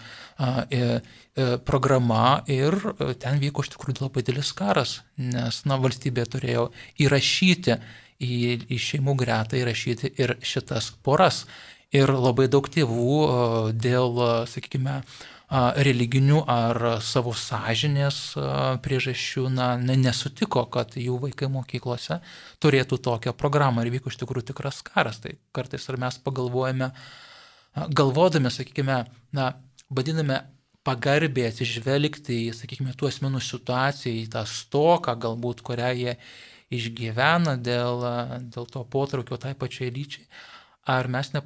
programa 1.64 2.42
ir 2.50 2.76
ten 3.22 3.40
vyko 3.40 3.64
iš 3.64 3.72
tikrųjų 3.74 4.04
labai 4.04 4.24
didelis 4.26 4.52
karas, 4.56 5.00
nes 5.16 5.62
na, 5.68 5.78
valstybė 5.80 6.26
turėjo 6.28 6.68
įrašyti 7.00 7.76
į, 8.20 8.36
į 8.68 8.78
šeimų 8.78 9.16
gretą, 9.20 9.58
įrašyti 9.60 10.14
ir 10.20 10.36
šitas 10.42 10.92
poras. 11.04 11.44
Ir 11.90 12.12
labai 12.14 12.46
daug 12.46 12.68
tėvų 12.70 13.72
dėl, 13.74 14.20
sakykime, 14.46 15.00
religinių 15.50 16.44
ar 16.46 16.78
savo 17.02 17.32
sąžinės 17.34 18.18
priežasčių 18.84 19.48
na, 19.50 19.72
nesutiko, 19.78 20.62
kad 20.70 20.94
jų 20.94 21.16
vaikai 21.24 21.48
mokyklose 21.50 22.20
turėtų 22.62 23.00
tokią 23.02 23.34
programą 23.34 23.82
ir 23.82 23.90
vyko 23.96 24.12
iš 24.12 24.20
tikrųjų 24.20 24.52
tikras 24.52 24.78
karas. 24.86 25.18
Tai 25.18 25.34
kartais 25.52 25.88
ar 25.90 25.98
mes 25.98 26.20
pagalvojame, 26.22 26.92
galvodami, 27.90 28.52
sakykime, 28.54 29.00
na, 29.34 29.48
vadiname 29.90 30.44
pagarbiai 30.86 31.50
atsižvelgti 31.50 32.38
į, 32.46 32.54
sakykime, 32.60 32.94
tų 32.94 33.10
asmenų 33.10 33.42
situaciją, 33.42 34.14
į 34.22 34.30
tą 34.30 34.44
stoką 34.46 35.16
galbūt, 35.18 35.64
kurią 35.66 35.90
jie 35.98 36.14
išgyvena 36.70 37.56
dėl, 37.58 38.06
dėl 38.54 38.70
to 38.70 38.84
potraukio 38.86 39.34
tai 39.42 39.56
pačiai 39.58 39.90
lyčiai, 39.90 40.30
ar 40.86 41.10
mes 41.10 41.34
ne, 41.34 41.42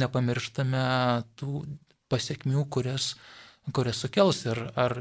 nepamirštame 0.00 0.82
tų 1.38 1.62
pasiekmių, 2.12 2.64
kurias 2.72 3.12
uh, 3.12 3.38
kurias 3.70 4.00
sukels 4.02 4.42
ir 4.48 4.58
ar, 4.74 4.96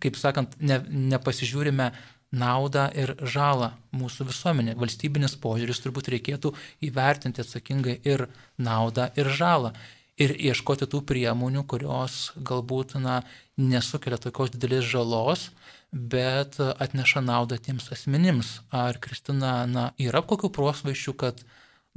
kaip 0.00 0.16
sakant, 0.16 0.56
ne, 0.60 0.80
nepasižiūrime 1.12 1.90
naudą 2.36 2.86
ir 2.96 3.14
žalą 3.22 3.72
mūsų 3.96 4.26
visuomenė. 4.30 4.76
Valstybinis 4.80 5.36
požiūris 5.40 5.82
turbūt 5.84 6.10
reikėtų 6.14 6.52
įvertinti 6.88 7.44
atsakingai 7.44 8.00
ir 8.08 8.26
naudą, 8.58 9.10
ir 9.16 9.30
žalą. 9.30 9.74
Ir 10.16 10.32
ieškoti 10.32 10.88
tų 10.88 11.02
priemonių, 11.04 11.66
kurios 11.68 12.32
galbūt 12.40 12.96
na, 13.04 13.20
nesukelia 13.60 14.16
tokios 14.16 14.54
didelės 14.54 14.88
žalos, 14.88 15.50
bet 15.92 16.56
atneša 16.56 17.20
naudą 17.20 17.58
tiems 17.60 17.90
asmenims. 17.92 18.60
Ar 18.72 18.96
Kristina, 18.96 19.66
na, 19.68 19.90
yra 20.00 20.24
kokių 20.24 20.50
prosvaišių, 20.56 21.14
kad 21.20 21.44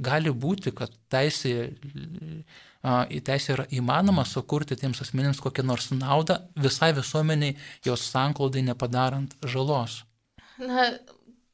gali 0.00 0.32
būti, 0.32 0.72
kad 0.76 0.92
teisė 1.12 1.72
į 2.82 3.20
teisę 3.24 3.54
yra 3.56 3.66
įmanoma 3.76 4.24
sukurti 4.24 4.76
tiems 4.80 5.02
asmenims 5.04 5.40
kokią 5.44 5.64
nors 5.68 5.90
naudą 5.92 6.38
visai 6.56 6.92
visuomeniai, 6.96 7.56
jos 7.84 8.06
sanklaudai 8.08 8.62
nepadarant 8.64 9.34
žalos. 9.44 10.00
Na, 10.60 10.86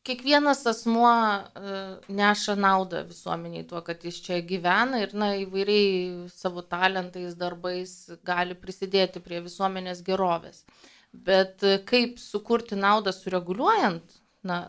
kiekvienas 0.06 0.62
asmuo 0.70 1.10
e, 1.10 1.74
neša 2.14 2.54
naudą 2.58 3.02
visuomeniai 3.08 3.66
tuo, 3.66 3.82
kad 3.86 4.04
jis 4.06 4.20
čia 4.22 4.38
gyvena 4.46 5.02
ir 5.02 5.14
na, 5.18 5.32
įvairiai 5.42 6.30
savo 6.30 6.62
talentais, 6.62 7.34
darbais 7.38 7.96
gali 8.26 8.54
prisidėti 8.54 9.22
prie 9.24 9.42
visuomenės 9.44 10.04
gerovės. 10.06 10.62
Bet 11.10 11.66
e, 11.66 11.80
kaip 11.90 12.20
sukurti 12.22 12.78
naudą 12.78 13.14
sureguliuojant 13.14 14.20
na, 14.46 14.68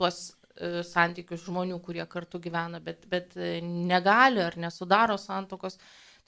tuos 0.00 0.30
santykius 0.84 1.46
žmonių, 1.46 1.78
kurie 1.84 2.04
kartu 2.10 2.40
gyvena, 2.42 2.80
bet, 2.84 3.06
bet 3.08 3.36
negali 3.36 4.42
ar 4.44 4.58
nesudaro 4.60 5.16
santokos, 5.20 5.78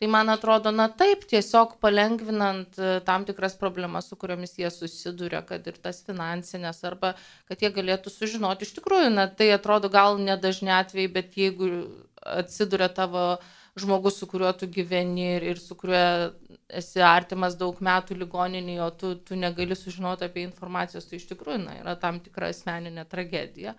Tai 0.03 0.09
man 0.11 0.33
atrodo, 0.33 0.73
na 0.75 0.89
taip, 0.89 1.21
tiesiog 1.31 1.77
palengvinant 1.79 2.75
e, 2.75 2.89
tam 3.07 3.23
tikras 3.23 3.53
problemas, 3.55 4.09
su 4.11 4.17
kuriomis 4.19 4.57
jie 4.59 4.67
susiduria, 4.75 5.45
kad 5.47 5.69
ir 5.71 5.77
tas 5.85 6.01
finansinės, 6.03 6.81
arba 6.89 7.13
kad 7.47 7.63
jie 7.63 7.71
galėtų 7.77 8.11
sužinoti. 8.11 8.67
Iš 8.67 8.73
tikrųjų, 8.81 9.13
na 9.15 9.29
tai 9.31 9.53
atrodo 9.55 9.93
gal 9.95 10.19
nedažni 10.19 10.75
atvejai, 10.75 11.13
bet 11.21 11.39
jeigu 11.39 11.71
atsiduria 12.19 12.91
tavo 12.91 13.23
žmogus, 13.79 14.19
su 14.19 14.27
kuriuo 14.27 14.51
tu 14.59 14.67
gyveni 14.75 15.29
ir, 15.37 15.47
ir 15.55 15.63
su 15.63 15.79
kuriuo 15.79 16.03
esi 16.83 17.07
artimas 17.07 17.55
daug 17.61 17.79
metų 17.79 18.19
ligoninėje, 18.25 18.83
o 18.83 18.91
tu, 18.91 19.15
tu 19.23 19.39
negali 19.39 19.79
sužinoti 19.79 20.27
apie 20.27 20.43
informacijos, 20.49 21.07
tai 21.07 21.23
iš 21.23 21.31
tikrųjų 21.31 21.63
na, 21.63 21.79
yra 21.85 21.95
tam 21.95 22.19
tikra 22.27 22.51
asmeninė 22.51 23.07
tragedija. 23.07 23.79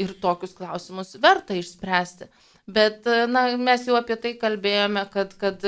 Ir 0.00 0.14
tokius 0.22 0.54
klausimus 0.56 1.16
verta 1.20 1.56
išspręsti. 1.58 2.30
Bet 2.72 3.08
na, 3.28 3.50
mes 3.60 3.84
jau 3.88 3.98
apie 3.98 4.16
tai 4.16 4.36
kalbėjome, 4.40 5.02
kad, 5.12 5.34
kad 5.40 5.66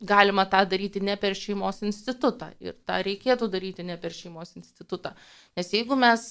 galima 0.00 0.46
tą 0.48 0.62
daryti 0.68 1.00
ne 1.04 1.16
per 1.20 1.34
šeimos 1.36 1.82
institutą. 1.84 2.48
Ir 2.64 2.76
tą 2.88 3.00
reikėtų 3.04 3.50
daryti 3.52 3.84
ne 3.84 3.98
per 4.00 4.14
šeimos 4.16 4.54
institutą. 4.56 5.12
Nes 5.56 5.72
jeigu 5.74 5.98
mes 6.00 6.22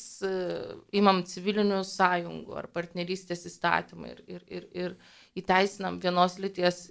imam 0.95 1.21
civilinių 1.29 1.83
sąjungų 1.85 2.57
ar 2.63 2.69
partnerystės 2.73 3.45
įstatymą 3.51 4.09
ir, 4.09 4.23
ir, 4.27 4.45
ir, 4.49 4.69
ir 4.73 4.95
įteisinam 5.37 5.99
vienos 6.01 6.39
lyties 6.41 6.87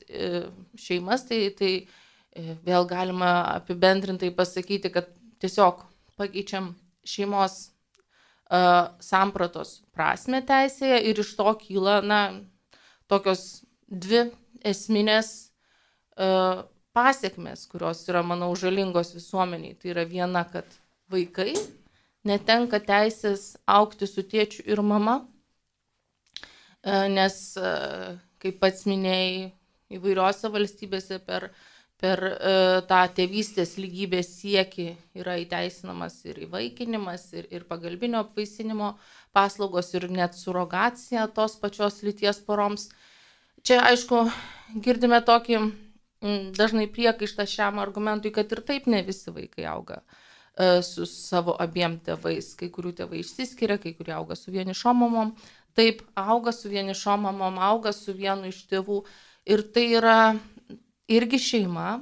šeimas, 0.78 1.26
tai, 1.26 1.48
tai 1.58 1.72
vėl 2.66 2.86
galima 2.86 3.32
apibendrintai 3.56 4.30
pasakyti, 4.36 4.92
kad 4.94 5.10
tiesiog 5.42 5.82
pakeičiam 6.18 6.72
šeimos 7.06 7.72
sampratos 8.48 9.82
prasme 9.92 10.40
teisėje 10.40 11.02
ir 11.10 11.20
iš 11.20 11.34
to 11.36 11.52
kyla, 11.60 11.98
na, 12.00 12.20
tokios 13.08 13.62
dvi 13.88 14.28
esminės 14.64 15.50
uh, 16.16 16.64
pasiekmes, 16.96 17.66
kurios 17.70 18.04
yra, 18.08 18.22
manau, 18.26 18.50
žalingos 18.56 19.12
visuomeniai. 19.16 19.76
Tai 19.78 19.92
yra 19.92 20.04
viena, 20.08 20.44
kad 20.48 20.66
vaikai 21.12 21.54
netenka 22.28 22.80
teisės 22.84 23.52
aukti 23.68 24.08
su 24.08 24.24
tėčiu 24.24 24.64
ir 24.68 24.82
mama, 24.84 25.20
uh, 26.40 27.06
nes, 27.12 27.38
uh, 27.60 28.16
kaip 28.42 28.60
pats 28.62 28.84
minėjai, 28.88 29.52
įvairiose 29.98 30.50
valstybėse 30.52 31.20
per, 31.24 31.50
per 31.98 32.22
uh, 32.22 32.78
tą 32.86 33.00
tėvystės 33.16 33.74
lygybės 33.80 34.30
sieki 34.38 34.92
yra 35.18 35.34
įteisinamas 35.42 36.20
ir 36.28 36.44
įvaikinimas, 36.46 37.24
ir, 37.34 37.48
ir 37.50 37.66
pagalbinio 37.66 38.22
apvaisinimo 38.22 38.92
paslaugos, 39.34 39.90
ir 39.98 40.06
net 40.12 40.38
surogacija 40.38 41.26
tos 41.34 41.58
pačios 41.58 41.98
lyties 42.06 42.38
poroms. 42.46 42.88
Čia, 43.66 43.82
aišku, 43.90 44.22
girdime 44.84 45.18
tokį 45.26 45.58
dažnai 46.58 46.88
priekaištą 46.90 47.46
šiam 47.46 47.78
argumentui, 47.78 48.32
kad 48.34 48.50
ir 48.52 48.62
taip 48.66 48.86
ne 48.86 49.02
visi 49.06 49.30
vaikai 49.30 49.66
auga 49.70 50.00
e, 50.00 50.82
su 50.82 51.06
savo 51.06 51.54
abiem 51.60 51.98
tėvais. 52.02 52.54
Kai 52.58 52.70
kurių 52.74 52.94
tėvai 53.00 53.22
išsiskiria, 53.22 53.78
kai 53.78 53.94
kurie 53.94 54.14
auga 54.16 54.36
su 54.36 54.50
vienišom 54.54 54.98
mamom. 55.04 55.34
Taip, 55.78 56.02
auga 56.18 56.52
su 56.52 56.70
vienišom 56.72 57.26
mamom, 57.28 57.58
auga 57.62 57.92
su 57.94 58.14
vienu 58.14 58.50
iš 58.50 58.64
tėvų. 58.70 59.04
Ir 59.48 59.62
tai 59.72 59.86
yra 60.00 60.18
irgi 61.08 61.40
šeima, 61.42 61.98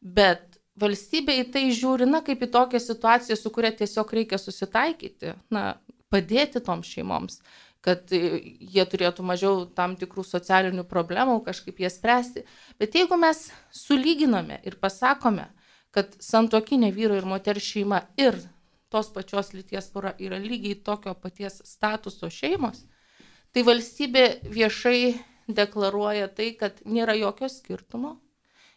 bet 0.00 0.58
valstybė 0.80 1.38
į 1.42 1.50
tai 1.54 1.66
žiūri, 1.74 2.06
na, 2.10 2.22
kaip 2.26 2.42
į 2.42 2.50
tokią 2.54 2.80
situaciją, 2.82 3.36
su 3.38 3.52
kuria 3.54 3.70
tiesiog 3.74 4.10
reikia 4.18 4.38
susitaikyti, 4.40 5.36
na, 5.54 5.74
padėti 6.10 6.62
toms 6.62 6.90
šeimoms 6.90 7.40
kad 7.84 8.08
jie 8.14 8.84
turėtų 8.88 9.24
mažiau 9.26 9.64
tam 9.76 9.94
tikrų 10.00 10.24
socialinių 10.24 10.86
problemų, 10.88 11.40
kažkaip 11.44 11.82
jas 11.84 11.98
spręsti. 11.98 12.46
Bet 12.80 12.96
jeigu 12.96 13.18
mes 13.20 13.50
sulyginame 13.76 14.56
ir 14.64 14.78
pasakome, 14.80 15.50
kad 15.94 16.16
santokinė 16.24 16.90
vyro 16.96 17.18
ir 17.18 17.28
moters 17.28 17.66
šeima 17.74 18.00
ir 18.16 18.40
tos 18.88 19.10
pačios 19.12 19.52
lyties 19.52 19.90
pora 19.92 20.14
yra 20.22 20.40
lygiai 20.40 20.78
tokio 20.86 21.12
paties 21.18 21.60
statuso 21.68 22.30
šeimos, 22.32 22.86
tai 23.52 23.66
valstybė 23.66 24.24
viešai 24.48 24.98
deklaruoja 25.52 26.30
tai, 26.32 26.54
kad 26.56 26.80
nėra 26.88 27.18
jokio 27.18 27.50
skirtumo 27.52 28.16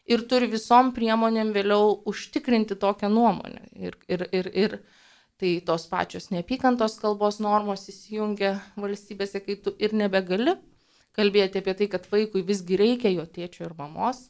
ir 0.08 0.24
turi 0.30 0.48
visom 0.52 0.94
priemonėm 0.96 1.52
vėliau 1.56 1.98
užtikrinti 2.08 2.78
tokią 2.80 3.10
nuomonę. 3.12 3.68
Ir, 3.76 3.98
ir, 4.08 4.24
ir, 4.32 4.50
ir 4.54 4.78
tai 5.38 5.58
tos 5.66 5.86
pačios 5.92 6.32
neapykantos 6.34 6.98
kalbos 7.02 7.42
normos 7.44 7.86
įsijungia 7.92 8.56
valstybėse, 8.80 9.44
kai 9.46 9.60
tu 9.62 9.76
ir 9.78 9.94
nebegali 9.94 10.56
kalbėti 11.18 11.62
apie 11.62 11.76
tai, 11.78 11.90
kad 11.92 12.08
vaikui 12.12 12.44
visgi 12.46 12.78
reikia 12.80 13.12
jo 13.14 13.26
tėčio 13.26 13.68
ir 13.68 13.76
mamos, 13.78 14.28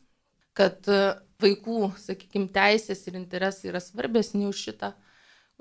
kad 0.58 0.88
e, 0.90 1.18
vaikų, 1.44 1.92
sakykime, 2.02 2.50
teisės 2.56 3.04
ir 3.08 3.20
interesai 3.20 3.72
yra 3.72 3.82
svarbesni 3.84 4.48
už 4.48 4.64
šitą, 4.70 4.94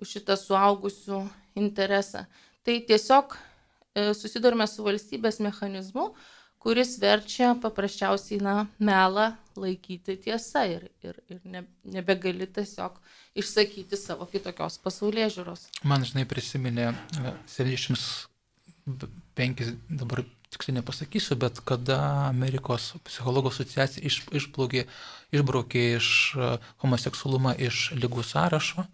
už 0.01 0.17
šitą 0.17 0.39
suaugusių 0.41 1.21
interesą. 1.59 2.25
Tai 2.67 2.79
tiesiog 2.89 3.37
e, 3.37 4.13
susidurime 4.17 4.67
su 4.71 4.87
valstybės 4.87 5.43
mechanizmu, 5.45 6.13
kuris 6.67 6.97
verčia 6.99 7.55
paprasčiausiai, 7.63 8.41
na, 8.43 8.55
melą 8.83 9.29
laikyti 9.55 10.17
tiesa 10.25 10.65
ir, 10.67 10.89
ir, 11.07 11.15
ir 11.31 11.39
ne, 11.47 11.63
nebegali 11.95 12.47
tiesiog 12.51 12.97
išsakyti 13.39 13.97
savo 14.01 14.27
kitokios 14.27 14.81
pasaulyje 14.83 15.29
žiūros. 15.37 15.61
Man, 15.87 16.03
žinai, 16.09 16.25
prisiminė 16.27 16.91
75, 17.55 18.27
e, 19.63 19.77
dabar 20.03 20.25
tiksliai 20.51 20.81
nepasakysiu, 20.81 21.39
bet 21.39 21.63
kada 21.69 22.01
Amerikos 22.27 22.97
psichologų 23.07 23.55
asociacija 23.55 24.03
iš, 24.03 24.25
išplaukė, 24.43 24.83
išbraukė 25.39 25.87
iš 26.01 26.09
e, 26.35 26.51
homoseksualumą 26.83 27.55
iš 27.69 27.93
lygų 27.95 28.27
sąrašo, 28.27 28.89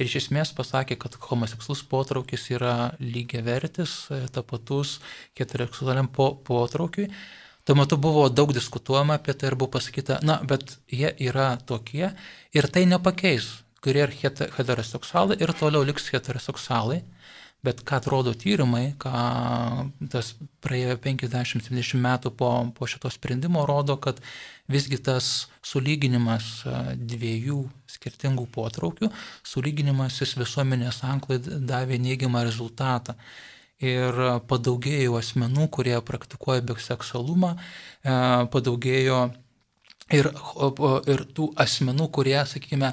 ir 0.00 0.08
iš 0.08 0.16
esmės 0.24 0.54
pasakė, 0.56 0.96
kad 1.00 1.18
homoseksualus 1.28 1.82
potraukis 1.90 2.48
yra 2.54 2.94
lygiai 3.02 3.44
vertis, 3.44 3.92
e, 4.10 4.22
tapatus 4.32 4.98
heteroseksualiam 5.38 6.08
po, 6.08 6.32
potraukiui. 6.46 7.10
Tuo 7.68 7.76
metu 7.76 7.98
buvo 8.00 8.24
daug 8.32 8.54
diskutuojama 8.56 9.18
apie 9.20 9.36
tai 9.36 9.50
ir 9.50 9.58
buvo 9.60 9.74
pasakyta, 9.76 10.18
na, 10.26 10.38
bet 10.42 10.78
jie 10.90 11.12
yra 11.20 11.52
tokie 11.68 12.08
ir 12.56 12.68
tai 12.72 12.86
nepakeis, 12.88 13.50
kurie 13.84 14.06
yra 14.06 14.48
heteroseksualai 14.56 15.36
ir 15.40 15.52
toliau 15.60 15.84
liks 15.86 16.08
heteroseksualai. 16.14 17.02
Bet 17.60 17.82
ką 17.84 17.98
atrodo 18.00 18.32
tyrimai, 18.32 18.94
ką 18.96 19.10
tas 20.12 20.32
praėjo 20.64 20.94
50-70 21.04 22.00
metų 22.00 22.32
po, 22.32 22.48
po 22.72 22.88
šito 22.88 23.10
sprendimo 23.12 23.66
rodo, 23.68 23.98
kad 24.00 24.22
visgi 24.72 24.96
tas 24.96 25.50
sulyginimas 25.60 26.62
dviejų 26.96 27.60
skirtingų 27.90 28.46
potraukių, 28.54 29.10
sulyginimas 29.44 30.22
jis 30.22 30.38
visuomenės 30.40 31.02
anklai 31.04 31.36
davė 31.44 32.00
neigiamą 32.00 32.46
rezultatą. 32.48 33.18
Ir 33.80 34.16
padaugėjo 34.48 35.14
asmenų, 35.16 35.68
kurie 35.72 35.94
praktikuoja 36.04 36.60
biseksualumą, 36.68 37.54
padaugėjo 38.52 39.20
ir, 40.16 40.28
ir 41.12 41.24
tų 41.36 41.46
asmenų, 41.64 42.08
kurie, 42.12 42.36
sakykime, 42.48 42.92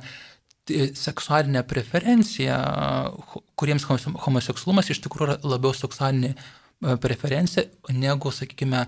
seksualinę 0.97 1.63
preferenciją, 1.67 2.57
kuriems 3.59 3.85
homoseksualumas 3.87 4.91
iš 4.91 5.01
tikrųjų 5.05 5.29
yra 5.29 5.37
labiau 5.47 5.73
seksualinė 5.75 6.33
e, 6.33 6.37
preferencija 7.03 7.65
negu, 7.95 8.31
sakykime, 8.33 8.85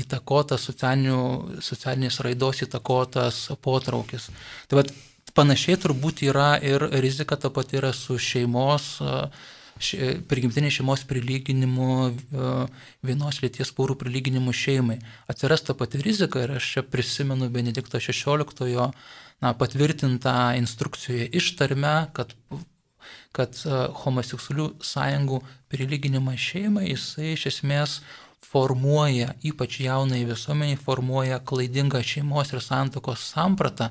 įtakotas 0.00 0.68
socialinės 0.68 2.20
raidos 2.24 2.62
įtakotas 2.66 3.42
potraukis. 3.64 4.30
Tai 4.68 4.82
vad 4.82 4.94
panašiai 5.34 5.80
turbūt 5.82 6.24
yra 6.28 6.54
ir 6.62 6.84
rizika 7.02 7.36
ta 7.36 7.50
pati 7.50 7.80
yra 7.80 7.92
su 7.96 8.18
šeimos 8.20 8.94
prigimtinės 10.30 10.76
šeimos 10.78 11.02
prilyginimu, 11.08 12.14
vienos 13.02 13.40
lyties 13.42 13.72
porų 13.74 13.96
prilyginimu 13.98 14.52
šeimai. 14.54 15.00
Atsiras 15.28 15.66
ta 15.66 15.74
pati 15.74 15.98
rizika 15.98 16.44
ir 16.44 16.54
aš 16.56 16.68
čia 16.76 16.82
prisimenu 16.86 17.48
Benedikto 17.50 17.98
XVI 17.98 18.92
na, 19.44 19.52
patvirtintą 19.54 20.54
instrukcijoje 20.56 21.28
ištarme, 21.36 21.94
kad, 22.16 22.32
kad 23.36 23.58
e, 23.66 23.80
homoseksualių 24.00 24.70
sąjungų 24.80 25.40
prilyginimas 25.72 26.40
šeimai, 26.40 26.88
jisai 26.94 27.34
iš 27.34 27.50
esmės 27.52 27.98
formuoja, 28.54 29.34
ypač 29.44 29.80
jaunai 29.84 30.22
visuomeniai, 30.28 30.80
formuoja 30.80 31.42
klaidingą 31.44 32.00
šeimos 32.06 32.54
ir 32.54 32.62
santokos 32.64 33.26
sampratą. 33.34 33.90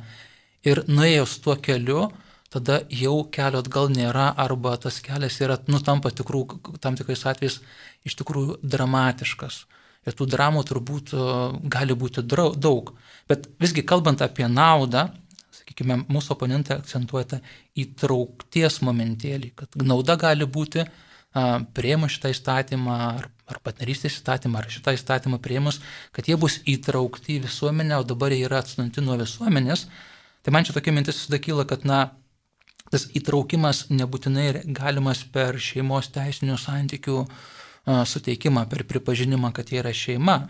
Ir 0.64 0.86
nuėjus 0.88 1.38
tuo 1.44 1.58
keliu, 1.60 2.08
tada 2.54 2.80
jau 3.04 3.18
kelio 3.36 3.60
atgal 3.60 3.92
nėra 3.92 4.30
arba 4.40 4.78
tas 4.80 5.02
kelias 5.04 5.42
yra, 5.44 5.60
nutampa 5.68 6.14
tikrų, 6.16 6.46
tam 6.80 6.96
tikrais 6.96 7.26
atvejais 7.30 7.60
iš 8.08 8.16
tikrųjų 8.22 8.62
dramatiškas. 8.64 9.66
Ir 10.08 10.16
tų 10.20 10.28
dramų 10.32 10.64
turbūt 10.68 11.14
gali 11.72 11.96
būti 11.96 12.24
daug. 12.28 12.94
Bet 13.28 13.46
visgi 13.60 13.84
kalbant 13.88 14.24
apie 14.24 14.48
naudą, 14.52 15.10
sakykime, 15.74 16.04
mūsų 16.08 16.38
oponentai 16.38 16.78
akcentuoja 16.78 17.26
tą 17.34 17.42
įtraukties 17.76 18.80
momentėlį, 18.86 19.52
kad 19.58 19.76
nauda 19.82 20.16
gali 20.22 20.46
būti 20.46 20.86
prieimus 21.74 22.14
šitą 22.14 22.30
įstatymą 22.30 22.96
ar, 23.18 23.30
ar 23.50 23.60
partnerystės 23.66 24.20
įstatymą 24.20 24.62
ar 24.62 24.70
šitą 24.70 24.94
įstatymą 24.94 25.40
prieimus, 25.42 25.82
kad 26.14 26.30
jie 26.30 26.38
bus 26.38 26.60
įtraukti 26.70 27.40
į 27.40 27.46
visuomenę, 27.48 27.98
o 27.98 28.06
dabar 28.06 28.32
jie 28.32 28.46
yra 28.46 28.62
atstumti 28.62 29.02
nuo 29.02 29.18
visuomenės. 29.18 29.88
Tai 30.44 30.54
man 30.54 30.68
čia 30.68 30.76
tokia 30.76 30.94
mintis 30.94 31.18
visada 31.18 31.40
kyla, 31.42 31.66
kad 31.66 31.88
na, 31.90 32.12
tas 32.94 33.08
įtraukimas 33.18 33.88
nebūtinai 33.90 34.68
galimas 34.78 35.24
per 35.34 35.58
šeimos 35.58 36.12
teisinių 36.14 36.60
santykių 36.62 37.24
suteikimą, 37.84 38.68
per 38.70 38.86
pripažinimą, 38.88 39.50
kad 39.56 39.74
jie 39.74 39.82
yra 39.82 39.94
šeima. 39.96 40.44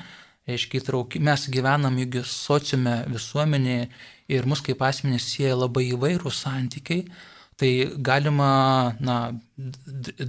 Reiškia, 0.50 0.82
įtrauki, 0.82 1.22
mes 1.24 1.46
gyvenam 1.52 1.96
juk 2.02 2.18
sociume 2.28 2.98
visuomenėje 3.08 3.86
ir 4.36 4.48
mus 4.50 4.60
kaip 4.66 4.82
asmenys 4.84 5.30
sieja 5.32 5.56
labai 5.56 5.86
įvairūs 5.94 6.42
santykiai, 6.44 7.06
tai 7.60 7.70
galima, 8.04 8.50
na, 9.00 9.18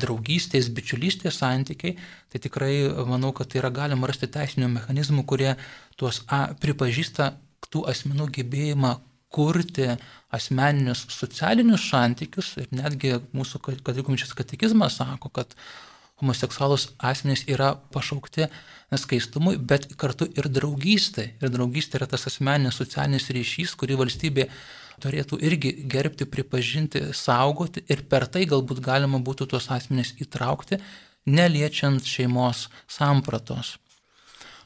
draugystės, 0.05 0.69
bičiulystės 0.77 1.41
santykiai, 1.41 1.97
tai 2.31 2.43
tikrai 2.47 2.75
manau, 3.09 3.33
kad 3.35 3.51
tai 3.51 3.63
yra 3.63 3.73
galima 3.75 4.07
rasti 4.11 4.29
teisinių 4.31 4.69
mechanizmų, 4.77 5.25
kurie 5.27 5.55
tuos 5.99 6.23
a, 6.29 6.45
pripažįsta 6.63 7.33
tų 7.73 7.83
asmenų 7.91 8.29
gebėjimą 8.39 8.95
kurti 9.35 9.89
asmeninius 10.35 11.09
socialinius 11.11 11.89
santykius 11.91 12.53
ir 12.63 12.71
netgi 12.75 13.17
mūsų 13.35 13.61
katalikų 13.67 14.15
katekizmas 14.39 15.01
sako, 15.01 15.33
kad 15.41 15.57
homoseksualus 16.23 16.89
asmenys 16.99 17.45
yra 17.51 17.75
pašaukti 17.95 18.49
skaistumui, 18.95 19.57
bet 19.59 19.89
kartu 19.99 20.29
ir 20.39 20.47
draugystė. 20.53 21.33
Ir 21.43 21.51
draugystė 21.51 21.99
yra 21.99 22.09
tas 22.11 22.29
asmeninis 22.31 22.79
socialinis 22.79 23.31
ryšys, 23.35 23.75
kurį 23.79 23.99
valstybė 24.05 24.49
turėtų 25.03 25.41
irgi 25.43 25.73
gerbti, 25.91 26.29
pripažinti, 26.31 27.09
saugoti 27.17 27.83
ir 27.91 28.05
per 28.11 28.29
tai 28.31 28.45
galbūt 28.51 28.83
galima 28.85 29.19
būtų 29.19 29.49
tuos 29.51 29.67
asmenys 29.75 30.15
įtraukti, 30.23 30.79
neliečiant 31.27 32.07
šeimos 32.07 32.69
sampratos. 32.87 33.79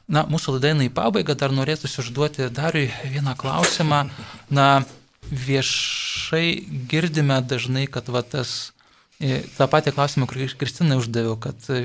Na, 0.09 0.23
mūsų 0.25 0.55
laidainai 0.55 0.87
į 0.89 0.93
pabaigą 0.97 1.35
dar 1.37 1.53
norėtųsi 1.53 2.01
užduoti 2.01 2.47
dariui 2.53 2.87
vieną 3.13 3.35
klausimą. 3.37 4.07
Na, 4.49 4.81
viešai 5.29 6.65
girdime 6.89 7.37
dažnai, 7.45 7.85
kad 7.85 8.09
va, 8.09 8.23
tas 8.25 8.71
tą 9.19 9.67
patį 9.67 9.91
klausimą, 9.95 10.27
kurį 10.29 10.47
Kristina 10.59 10.95
uždaviau, 10.99 11.35
kad 11.43 11.65
e, 11.73 11.79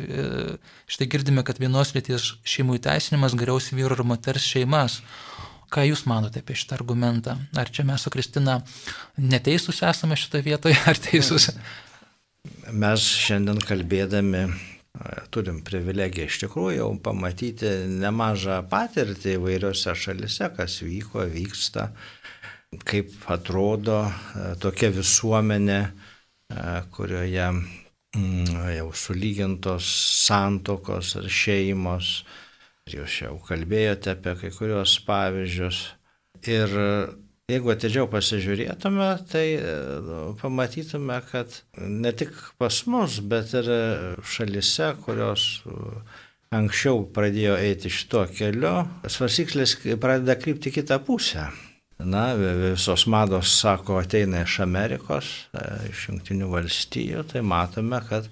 štai 0.87 1.09
girdime, 1.11 1.43
kad 1.47 1.59
vienos 1.59 1.91
lyties 1.97 2.28
šeimų 2.47 2.78
įteisinimas 2.78 3.35
geriaus 3.39 3.72
vyru 3.74 3.97
ir 3.99 4.05
moters 4.07 4.47
šeimas. 4.47 5.01
Ką 5.74 5.82
Jūs 5.89 6.05
manote 6.07 6.39
apie 6.39 6.55
šitą 6.55 6.76
argumentą? 6.78 7.35
Ar 7.59 7.70
čia 7.74 7.82
mes 7.89 8.05
su 8.05 8.12
Kristina 8.14 8.61
neteisūs 9.18 9.82
esame 9.82 10.14
šitoje 10.14 10.47
vietoje, 10.47 10.78
ar 10.87 11.01
teisūs? 11.09 11.51
Mes 12.70 13.09
šiandien 13.24 13.59
kalbėdami 13.66 14.45
turim 15.35 15.59
privilegiją 15.66 16.30
iš 16.30 16.39
tikrųjų 16.45 16.76
jau 16.76 16.89
pamatyti 17.03 17.72
nemažą 17.99 18.61
patirtį 18.70 19.41
įvairiose 19.41 19.97
šalise, 19.99 20.53
kas 20.55 20.78
vyko, 20.87 21.24
vyksta, 21.35 21.89
kaip 22.87 23.11
atrodo 23.30 24.05
e, 24.07 24.53
tokia 24.62 24.95
visuomenė, 24.95 25.80
e, 25.82 26.03
kurioje 26.94 27.48
mm, 27.50 28.62
jau 28.76 28.88
sulygintos 28.92 29.90
santokos 30.26 31.16
ar 31.20 31.28
šeimos. 31.28 32.14
Jūs 32.90 33.20
jau 33.22 33.36
kalbėjote 33.48 34.12
apie 34.12 34.34
kai 34.40 34.50
kurios 34.52 34.98
pavyzdžius. 35.07 35.84
Ir 36.44 36.74
Jeigu 37.44 37.74
atidžiau 37.74 38.07
pasižiūrėtume, 38.09 39.07
tai 39.28 39.42
e, 39.59 39.72
pamatytume, 40.40 41.18
kad 41.28 41.59
ne 41.76 42.12
tik 42.16 42.30
pas 42.57 42.78
mus, 42.88 43.18
bet 43.20 43.50
ir 43.59 43.68
šalise, 44.24 44.86
kurios 45.05 45.44
e, 45.68 45.74
anksčiau 46.57 47.02
pradėjo 47.12 47.59
eiti 47.61 47.92
šito 47.92 48.22
keliu, 48.32 48.72
svarsyklės 49.05 49.76
pradeda 50.00 50.38
krypti 50.40 50.72
kitą 50.72 50.96
pusę. 51.05 51.50
Na, 51.99 52.24
visos 52.34 53.07
mados, 53.07 53.53
sako, 53.61 54.01
ateina 54.03 54.42
iš 54.42 54.59
Amerikos, 54.64 55.30
e, 55.55 55.62
iš 55.92 56.09
Junktinių 56.09 56.51
valstijų, 56.51 57.22
tai 57.30 57.45
matome, 57.47 58.01
kad 58.09 58.26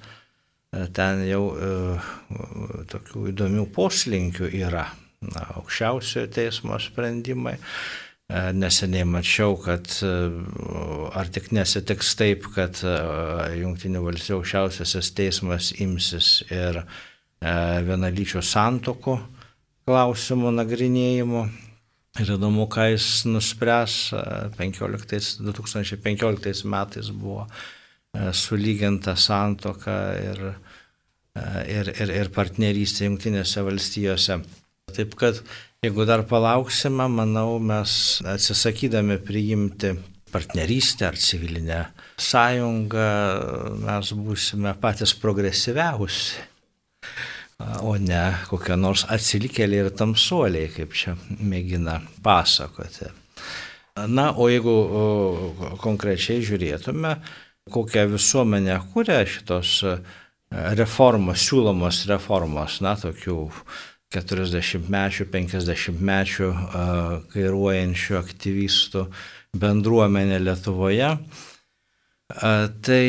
ten 0.96 1.22
jau 1.28 1.44
e, 1.54 1.70
tokių 2.90 3.28
įdomių 3.30 3.68
poslinkių 3.76 4.50
yra. 4.64 4.88
Na, 5.22 5.44
aukščiausiojo 5.60 6.26
teismo 6.34 6.74
sprendimai 6.82 7.54
E, 8.32 8.40
neseniai 8.56 9.04
mačiau, 9.04 9.56
kad 9.60 9.88
e, 10.06 10.10
ar 11.18 11.28
tik 11.34 11.50
nesitiks 11.52 12.14
taip, 12.16 12.46
kad 12.54 12.78
e, 12.86 12.92
Junktinių 13.60 14.00
valstybių 14.06 14.38
aukščiausiasis 14.38 15.10
teismas 15.18 15.72
imsis 15.82 16.28
ir 16.48 16.82
vienalyčių 17.42 18.38
santokų 18.46 19.16
klausimų 19.88 20.52
nagrinėjimo. 20.54 21.40
Ir 22.20 22.34
įdomu, 22.34 22.66
ką 22.68 22.90
jis 22.92 23.24
nuspręs. 23.24 24.12
15, 24.58 25.40
2015 25.40 26.66
metais 26.68 27.08
buvo 27.08 27.46
sulyginta 28.36 29.14
santoka 29.16 29.96
ir, 30.20 30.42
ir, 31.64 31.92
ir, 31.96 32.16
ir 32.20 32.32
partnerystė 32.34 33.08
Junktinėse 33.08 33.64
valstijose. 33.64 34.42
Taip 34.92 35.16
kad 35.16 35.40
Jeigu 35.82 36.04
dar 36.06 36.20
palauksime, 36.30 37.08
manau, 37.10 37.56
mes 37.58 37.92
atsisakydami 38.30 39.16
priimti 39.26 39.88
partnerystę 40.30 41.08
ar 41.08 41.16
civilinę 41.18 41.78
sąjungą, 42.22 43.06
mes 43.82 44.12
būsime 44.14 44.76
patys 44.84 45.16
progresyviausi, 45.18 46.44
o 47.82 47.96
ne 48.00 48.22
kokie 48.50 48.76
nors 48.78 49.04
atsilikėliai 49.12 49.86
ir 49.86 49.90
tamsuoliai, 49.98 50.70
kaip 50.72 50.94
čia 50.96 51.16
mėgina 51.38 52.00
pasakoti. 52.24 53.10
Na, 54.08 54.30
o 54.32 54.48
jeigu 54.48 54.74
konkrečiai 55.82 56.40
žiūrėtume, 56.44 57.16
kokią 57.72 58.06
visuomenę 58.14 58.78
kuria 58.92 59.20
šitos 59.28 59.74
reformos, 60.78 61.44
siūlomos 61.44 62.02
reformos, 62.08 62.80
na, 62.84 62.94
tokių 63.00 63.36
40-mečių, 64.12 65.28
50-mečių 65.32 66.50
kairuojančių 67.32 68.18
aktyvistų 68.20 69.06
bendruomenė 69.60 70.40
Lietuvoje. 70.42 71.14
Tai 72.32 73.04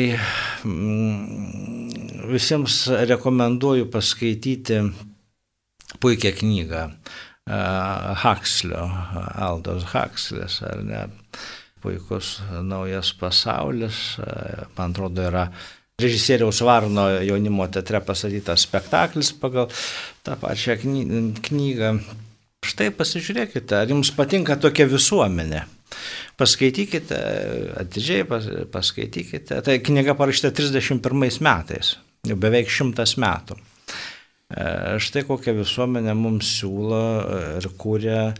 mm, 0.64 2.28
visiems 2.28 2.80
rekomenduoju 3.08 3.86
paskaityti 3.92 4.80
puikią 6.00 6.32
knygą 6.38 6.82
Hakslio, 8.24 8.88
Aldos 9.36 9.84
Hakslis, 9.92 10.62
ar 10.64 10.82
ne, 10.84 11.02
puikus 11.84 12.38
naujas 12.64 13.12
pasaulis, 13.20 14.16
man 14.76 14.94
atrodo, 14.94 15.26
yra 15.28 15.48
režisieriaus 16.00 16.62
Varno 16.64 17.06
jaunimo 17.20 17.66
teatre 17.68 18.00
pasakytas 18.00 18.64
spektaklis 18.64 19.34
pagal 19.40 19.68
tą 20.24 20.36
pačią 20.40 20.78
knygą. 20.80 21.98
Štai 22.64 22.88
pasižiūrėkite, 22.96 23.76
ar 23.76 23.92
jums 23.92 24.08
patinka 24.16 24.56
tokia 24.56 24.86
visuomenė. 24.88 25.66
Paskaitykite, 26.40 27.18
atidžiai 27.78 28.24
pas, 28.26 28.46
paskaitykite. 28.74 29.60
Tai 29.62 29.76
knyga 29.86 30.16
parašyta 30.18 30.50
31 30.56 31.38
metais, 31.44 31.94
jau 32.26 32.36
beveik 32.40 32.72
šimtas 32.72 33.14
metų. 33.22 33.58
E, 34.54 34.98
štai 35.00 35.24
kokią 35.24 35.54
visuomenę 35.56 36.12
mums 36.18 36.50
siūlo 36.58 37.00
ir 37.56 37.68
kūrė 37.80 38.18
e, 38.28 38.34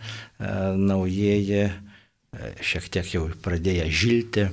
naujieji, 0.76 1.62
e, 1.64 2.50
šiek 2.60 2.90
tiek 2.92 3.14
jau 3.16 3.28
pradėję 3.44 3.86
žilti 3.90 4.48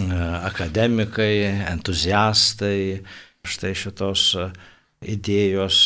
akademikai, 0.00 1.66
entuziastai, 1.68 3.02
štai 3.44 3.72
šitos 3.76 4.22
idėjos, 5.04 5.80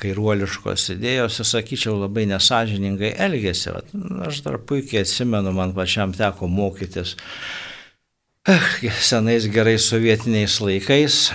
kairuoliškos 0.00 0.88
idėjos, 0.96 1.40
sakyčiau, 1.46 1.96
labai 2.02 2.26
nesažiningai 2.30 3.14
elgėsi. 3.26 3.72
Aš 4.26 4.42
dar 4.46 4.58
puikiai 4.58 5.04
atsimenu, 5.04 5.54
man 5.56 5.74
pačiam 5.76 6.14
teko 6.16 6.50
mokytis 6.50 7.16
senais 9.10 9.48
gerais 9.52 9.88
sovietiniais 9.90 10.60
laikais. 10.60 11.28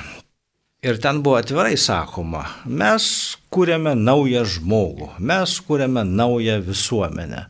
Ir 0.83 0.97
ten 0.99 1.21
buvo 1.23 1.37
atvirai 1.39 1.77
sakoma, 1.79 2.41
mes 2.67 3.05
kūrėme 3.53 3.93
naują 3.95 4.41
žmogų, 4.57 5.13
mes 5.23 5.53
kūrėme 5.63 6.03
naują 6.03 6.57
visuomenę. 6.65 7.45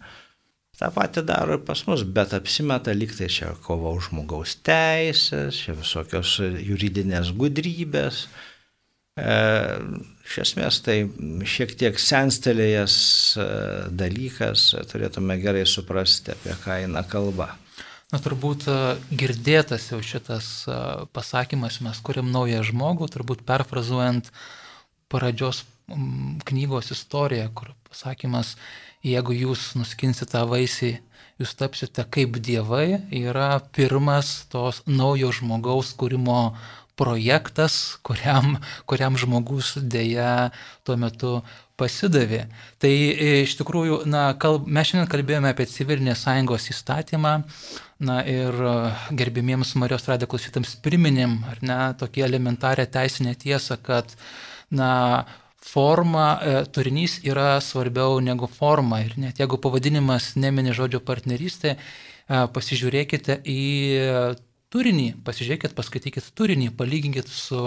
tą 0.83 0.89
patį 0.91 1.23
daro 1.25 1.55
ir 1.57 1.63
pas 1.63 1.79
mus, 1.87 2.03
bet 2.03 2.33
apsimeta 2.35 2.93
lyg 2.93 3.13
tai 3.15 3.29
čia 3.31 3.53
kova 3.63 3.93
už 3.95 4.09
žmogaus 4.11 4.57
teisės, 4.67 5.55
čia 5.63 5.75
visokios 5.79 6.35
juridinės 6.41 7.31
gudrybės. 7.39 8.25
E, 9.15 9.37
iš 10.23 10.37
esmės 10.45 10.79
tai 10.83 10.97
šiek 11.47 11.75
tiek 11.79 11.99
senstelėjęs 11.99 12.95
e, 13.35 13.47
dalykas, 13.91 14.69
turėtume 14.91 15.37
gerai 15.41 15.65
suprasti, 15.69 16.33
apie 16.35 16.55
ką 16.63 16.79
eina 16.85 17.03
kalba. 17.07 17.51
Na 18.13 18.21
turbūt 18.23 18.67
e, 18.69 18.77
girdėtas 19.09 19.89
jau 19.91 19.99
šitas 20.05 20.49
e, 20.67 20.79
pasakymas, 21.15 21.81
mes 21.85 22.01
kuriam 22.05 22.31
naują 22.33 22.63
žmogų, 22.69 23.09
turbūt 23.13 23.43
perfrazuojant 23.47 24.31
pradžios 25.11 25.63
knygos 26.47 26.93
istoriją, 26.95 27.49
kur 27.53 27.73
pasakymas, 27.89 28.55
jeigu 29.03 29.35
jūs 29.35 29.73
nuskinsite 29.75 30.31
tą 30.31 30.45
vaisį, 30.47 30.93
jūs 31.41 31.55
tapsite 31.59 32.05
kaip 32.13 32.37
dievai, 32.39 33.01
yra 33.11 33.57
pirmas 33.75 34.45
tos 34.53 34.81
naujo 34.87 35.33
žmogaus 35.35 35.91
kūrimo 35.99 36.53
projektas, 36.99 37.97
kuriam, 38.05 38.57
kuriam 38.89 39.17
žmogus 39.17 39.73
dėja 39.77 40.51
tuo 40.85 40.97
metu 40.99 41.33
pasidavė. 41.79 42.45
Tai 42.81 42.91
e, 42.91 43.29
iš 43.43 43.55
tikrųjų, 43.59 44.03
na, 44.09 44.27
kalb, 44.39 44.67
mes 44.69 44.89
šiandien 44.91 45.09
kalbėjome 45.11 45.49
apie 45.53 45.65
civilinės 45.69 46.23
sąjungos 46.27 46.69
įstatymą, 46.73 47.33
na 48.03 48.19
ir 48.29 48.53
e, 48.53 48.75
gerbimiems 49.17 49.73
Marijos 49.81 50.05
radijo 50.11 50.29
klausytams 50.33 50.75
priminėm, 50.85 51.39
ar 51.49 51.63
ne, 51.65 51.79
tokie 51.99 52.25
elementarę 52.27 52.85
teisinę 52.93 53.33
tiesą, 53.41 53.79
kad, 53.81 54.13
na, 54.69 54.91
forma, 55.63 56.27
e, 56.37 56.55
turinys 56.75 57.21
yra 57.25 57.57
svarbiau 57.63 58.21
negu 58.21 58.49
forma. 58.51 59.01
Ir 59.01 59.17
net 59.17 59.41
jeigu 59.41 59.57
pavadinimas 59.63 60.33
nemini 60.37 60.75
žodžio 60.75 61.01
partnerystė, 61.03 61.77
pasižiūrėkite 62.27 63.41
į 63.51 63.63
turinį, 64.73 65.07
pasižiūrėkit, 65.25 65.75
paskaitykit 65.77 66.31
turinį, 66.37 66.71
palyginkit 66.77 67.29
su 67.29 67.59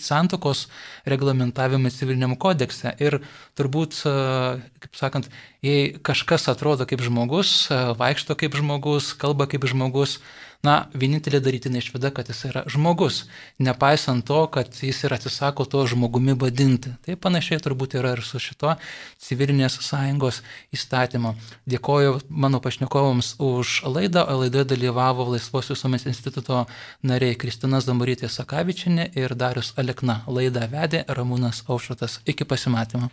santokos 0.00 0.66
reglamentavimu 1.08 1.92
civiliniam 1.92 2.36
kodekse. 2.40 2.94
Ir 3.02 3.20
turbūt, 3.60 4.00
kaip 4.06 4.96
sakant, 4.96 5.28
jei 5.64 5.92
kažkas 6.00 6.48
atrodo 6.52 6.88
kaip 6.88 7.04
žmogus, 7.04 7.68
vaikšto 7.70 8.38
kaip 8.40 8.56
žmogus, 8.56 9.12
kalba 9.20 9.50
kaip 9.50 9.68
žmogus, 9.68 10.18
na, 10.66 10.74
vienintelė 10.92 11.40
darytina 11.40 11.80
išvada, 11.80 12.10
kad 12.14 12.28
jis 12.28 12.42
yra 12.50 12.62
žmogus, 12.68 13.22
nepaisant 13.62 14.26
to, 14.28 14.42
kad 14.52 14.74
jis 14.76 15.04
ir 15.06 15.14
atsisako 15.16 15.64
to 15.64 15.84
žmogumi 15.88 16.34
vadinti. 16.40 16.92
Tai 17.06 17.16
panašiai 17.16 17.62
turbūt 17.64 17.96
yra 18.00 18.12
ir 18.16 18.24
su 18.26 18.40
šito 18.42 18.74
civilinės 19.24 19.78
sąjungos 19.86 20.42
įstatymu. 20.76 21.34
Dėkoju 21.70 22.18
mano 22.28 22.60
pašnekovams 22.64 23.34
už 23.40 23.80
laidą, 23.88 24.26
o 24.28 24.40
laidoje 24.42 24.68
dalyvavo 24.74 25.30
Laisvos 25.32 25.72
visuomenės 25.72 26.08
instituto 26.12 26.66
nariai 27.02 27.38
Kristina 27.40 27.80
Zamurytė 27.84 28.28
Sakavičinė 28.28 29.10
ir 29.16 29.36
Darius 29.36 29.72
Alekna. 29.80 30.20
Laidą 30.28 30.68
vedė 30.70 31.06
Ramūnas 31.08 31.64
Aušratas. 31.68 32.20
Iki 32.28 32.48
pasimatymo. 32.48 33.10